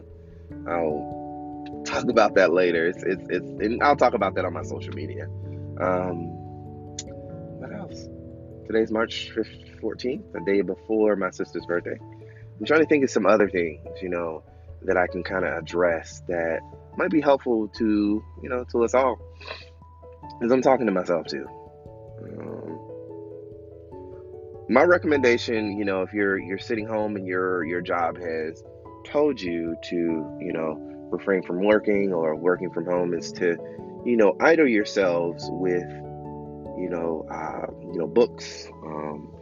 I'll 0.68 1.84
talk 1.86 2.10
about 2.10 2.36
that 2.36 2.54
later. 2.54 2.88
It's 2.88 3.04
it's 3.04 3.24
it's, 3.30 3.46
and 3.46 3.84
I'll 3.84 3.96
talk 3.96 4.14
about 4.14 4.36
that 4.36 4.46
on 4.46 4.54
my 4.54 4.64
social 4.64 4.94
media. 4.94 5.26
Um, 5.80 6.28
what 7.60 7.74
else? 7.74 8.08
Today's 8.68 8.92
March 8.92 9.32
fourteenth, 9.80 10.32
the 10.34 10.42
day 10.42 10.62
before 10.62 11.16
my 11.16 11.30
sister's 11.32 11.66
birthday. 11.66 11.98
I'm 12.60 12.66
trying 12.66 12.82
to 12.82 12.88
think 12.88 13.04
of 13.04 13.10
some 13.10 13.26
other 13.26 13.50
things, 13.50 14.02
you 14.02 14.10
know, 14.10 14.44
that 14.84 14.98
I 14.98 15.08
can 15.08 15.24
kind 15.24 15.46
of 15.46 15.54
address 15.58 16.22
that 16.28 16.62
might 16.98 17.12
be 17.12 17.22
helpful 17.22 17.68
to 17.68 18.24
you 18.42 18.50
know 18.50 18.64
to 18.72 18.84
us 18.84 18.94
all. 18.94 19.20
Because 20.40 20.52
I'm 20.52 20.62
talking 20.62 20.86
to 20.86 20.92
myself 20.92 21.28
too. 21.28 21.46
Um, 22.24 22.80
my 24.70 24.84
recommendation, 24.84 25.78
you 25.78 25.86
know, 25.86 26.02
if 26.02 26.14
you're 26.14 26.38
you're 26.38 26.58
sitting 26.58 26.88
home 26.88 27.16
and 27.16 27.26
your 27.26 27.64
your 27.64 27.82
job 27.82 28.18
has 28.18 28.64
told 29.08 29.40
you 29.40 29.76
to, 29.84 29.96
you 30.40 30.54
know, 30.54 30.78
refrain 31.12 31.42
from 31.44 31.64
working 31.64 32.14
or 32.14 32.36
working 32.36 32.70
from 32.70 32.86
home 32.86 33.14
is 33.14 33.32
to, 33.34 33.58
you 34.06 34.18
know, 34.18 34.36
idle 34.40 34.68
yourselves 34.68 35.48
with, 35.50 35.90
you 36.78 36.88
know, 36.90 37.26
uh, 37.32 37.72
you 37.92 38.00
know, 38.00 38.08
books, 38.08 38.68
um, 38.86 39.34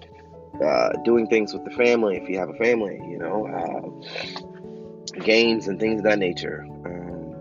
uh, 0.64 0.90
doing 1.04 1.28
things 1.28 1.54
with 1.54 1.66
the 1.66 1.72
family 1.72 2.18
if 2.18 2.30
you 2.30 2.38
have 2.38 2.50
a 2.50 2.54
family, 2.54 3.00
you 3.10 3.18
know, 3.18 3.48
uh, 3.48 5.20
games 5.22 5.68
and 5.68 5.80
things 5.80 6.00
of 6.00 6.06
that 6.06 6.20
nature. 6.20 6.66
Um, 6.86 7.36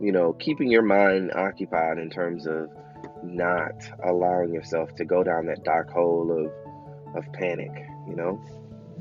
you 0.00 0.12
know, 0.12 0.32
keeping 0.34 0.70
your 0.70 0.82
mind 0.82 1.32
occupied 1.34 1.98
in 1.98 2.10
terms 2.10 2.46
of 2.46 2.70
not 3.22 3.74
allowing 4.04 4.52
yourself 4.52 4.94
to 4.96 5.04
go 5.04 5.24
down 5.24 5.46
that 5.46 5.64
dark 5.64 5.90
hole 5.90 6.30
of 6.30 6.52
of 7.16 7.32
panic, 7.32 7.70
you 8.06 8.14
know. 8.14 8.40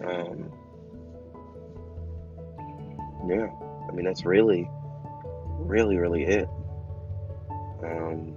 Um, 0.05 0.51
yeah, 3.29 3.47
I 3.89 3.91
mean 3.93 4.05
that's 4.05 4.25
really, 4.25 4.69
really, 5.59 5.97
really 5.97 6.23
it. 6.23 6.49
Um, 7.83 8.35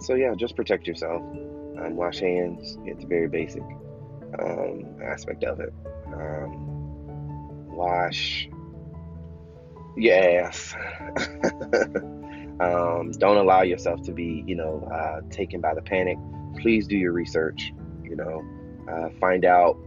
so 0.00 0.14
yeah, 0.14 0.34
just 0.36 0.56
protect 0.56 0.86
yourself. 0.86 1.22
Um, 1.22 1.96
wash 1.96 2.20
hands. 2.20 2.78
It's 2.84 3.04
a 3.04 3.06
very 3.06 3.28
basic 3.28 3.62
um, 4.38 4.96
aspect 5.02 5.44
of 5.44 5.60
it. 5.60 5.72
Um, 6.12 7.66
wash 7.68 8.48
Yes. 9.96 10.74
um, 12.60 13.12
don't 13.12 13.38
allow 13.38 13.62
yourself 13.62 14.02
to 14.02 14.12
be, 14.12 14.44
you 14.46 14.54
know, 14.54 14.86
uh, 14.92 15.22
taken 15.30 15.60
by 15.60 15.74
the 15.74 15.80
panic. 15.80 16.18
Please 16.60 16.86
do 16.86 16.96
your 16.96 17.12
research. 17.12 17.72
You 18.02 18.16
know, 18.16 18.44
uh, 18.90 19.08
find 19.18 19.44
out, 19.44 19.78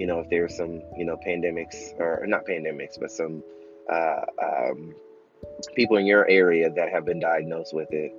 you 0.00 0.06
know, 0.06 0.20
if 0.20 0.30
there's 0.30 0.56
some, 0.56 0.80
you 0.96 1.04
know, 1.04 1.16
pandemics 1.26 1.76
or 1.98 2.24
not 2.26 2.46
pandemics, 2.46 2.98
but 2.98 3.10
some 3.10 3.42
uh, 3.92 4.22
um, 4.42 4.94
people 5.74 5.96
in 5.96 6.06
your 6.06 6.28
area 6.28 6.70
that 6.70 6.90
have 6.90 7.04
been 7.04 7.20
diagnosed 7.20 7.74
with 7.74 7.88
it. 7.92 8.12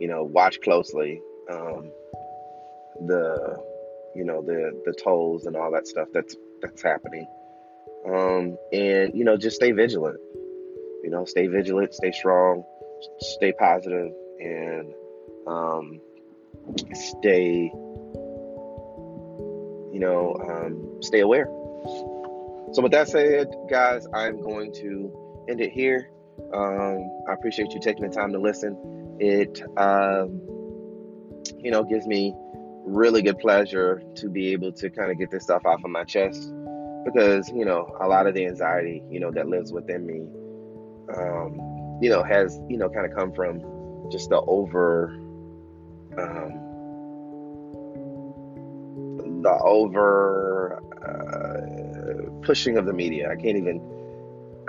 You 0.00 0.08
know, 0.08 0.24
watch 0.24 0.60
closely 0.60 1.20
um, 1.50 1.90
the, 3.06 3.62
you 4.14 4.24
know, 4.24 4.42
the 4.42 4.82
the 4.84 4.92
tolls 4.92 5.46
and 5.46 5.56
all 5.56 5.70
that 5.72 5.86
stuff 5.86 6.08
that's 6.12 6.36
that's 6.60 6.82
happening. 6.82 7.26
Um, 8.06 8.56
and 8.72 9.14
you 9.14 9.24
know, 9.24 9.36
just 9.36 9.56
stay 9.56 9.72
vigilant 9.72 10.18
you 11.06 11.12
know, 11.12 11.24
stay 11.24 11.46
vigilant, 11.46 11.94
stay 11.94 12.10
strong, 12.10 12.64
stay 13.20 13.52
positive, 13.52 14.10
and 14.40 14.92
um, 15.46 16.00
stay, 16.94 17.70
you 19.96 20.00
know, 20.00 20.36
um, 20.46 21.00
stay 21.00 21.20
aware. 21.20 21.46
So, 22.72 22.82
with 22.82 22.92
that 22.92 23.08
said, 23.08 23.48
guys, 23.70 24.06
I'm 24.12 24.42
going 24.42 24.74
to 24.74 25.46
end 25.48 25.62
it 25.62 25.72
here. 25.72 26.10
Um, 26.52 27.08
I 27.26 27.32
appreciate 27.32 27.72
you 27.72 27.80
taking 27.80 28.06
the 28.06 28.14
time 28.14 28.32
to 28.32 28.38
listen. 28.38 29.16
It, 29.18 29.62
um, 29.78 30.42
you 31.58 31.70
know, 31.70 31.82
gives 31.82 32.06
me 32.06 32.34
really 32.84 33.22
good 33.22 33.38
pleasure 33.38 34.02
to 34.16 34.28
be 34.28 34.52
able 34.52 34.72
to 34.72 34.90
kind 34.90 35.10
of 35.10 35.18
get 35.18 35.30
this 35.30 35.44
stuff 35.44 35.64
off 35.64 35.82
of 35.82 35.90
my 35.90 36.04
chest 36.04 36.52
because, 37.06 37.48
you 37.48 37.64
know, 37.64 37.96
a 38.02 38.06
lot 38.06 38.26
of 38.26 38.34
the 38.34 38.44
anxiety, 38.44 39.02
you 39.10 39.18
know, 39.18 39.30
that 39.30 39.48
lives 39.48 39.72
within 39.72 40.06
me 40.06 40.26
um, 41.16 41.98
you 42.02 42.10
know, 42.10 42.22
has 42.22 42.60
you 42.68 42.76
know 42.76 42.88
kind 42.88 43.06
of 43.06 43.16
come 43.16 43.32
from 43.32 43.60
just 44.10 44.30
the 44.30 44.40
over, 44.40 45.14
um, 46.18 46.65
the 49.42 49.52
over 49.62 50.82
uh, 51.02 52.42
pushing 52.42 52.78
of 52.78 52.86
the 52.86 52.92
media. 52.92 53.30
I 53.30 53.36
can't 53.36 53.56
even, 53.56 53.80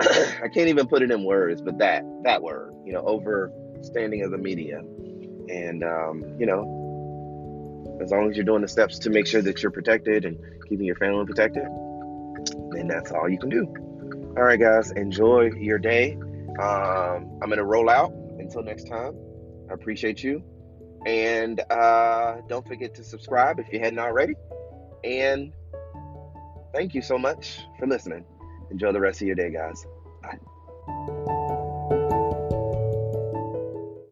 I 0.00 0.48
can't 0.48 0.68
even 0.68 0.86
put 0.86 1.02
it 1.02 1.10
in 1.10 1.24
words, 1.24 1.60
but 1.60 1.78
that 1.78 2.04
that 2.24 2.42
word, 2.42 2.74
you 2.84 2.92
know, 2.92 3.02
overstanding 3.02 4.24
of 4.24 4.30
the 4.30 4.38
media, 4.38 4.78
and 4.78 5.84
um, 5.84 6.24
you 6.38 6.46
know, 6.46 7.98
as 8.02 8.10
long 8.10 8.30
as 8.30 8.36
you're 8.36 8.44
doing 8.44 8.62
the 8.62 8.68
steps 8.68 8.98
to 9.00 9.10
make 9.10 9.26
sure 9.26 9.42
that 9.42 9.62
you're 9.62 9.72
protected 9.72 10.24
and 10.24 10.38
keeping 10.68 10.86
your 10.86 10.96
family 10.96 11.24
protected, 11.24 11.64
then 12.72 12.88
that's 12.88 13.10
all 13.10 13.28
you 13.28 13.38
can 13.38 13.48
do. 13.48 13.66
All 14.36 14.44
right, 14.44 14.60
guys, 14.60 14.92
enjoy 14.92 15.50
your 15.56 15.78
day. 15.78 16.16
Um, 16.60 17.38
I'm 17.42 17.50
to 17.50 17.64
roll 17.64 17.90
out. 17.90 18.12
Until 18.38 18.62
next 18.62 18.84
time, 18.84 19.14
I 19.68 19.74
appreciate 19.74 20.22
you. 20.22 20.42
And 21.06 21.60
uh, 21.70 22.36
don't 22.48 22.66
forget 22.66 22.94
to 22.94 23.04
subscribe 23.04 23.58
if 23.58 23.72
you 23.72 23.80
hadn't 23.80 23.98
already. 23.98 24.34
And 25.08 25.52
thank 26.74 26.94
you 26.94 27.00
so 27.00 27.18
much 27.18 27.60
for 27.78 27.86
listening. 27.86 28.24
Enjoy 28.70 28.92
the 28.92 29.00
rest 29.00 29.22
of 29.22 29.26
your 29.26 29.36
day, 29.36 29.50
guys. 29.50 29.86
Bye. 30.22 31.14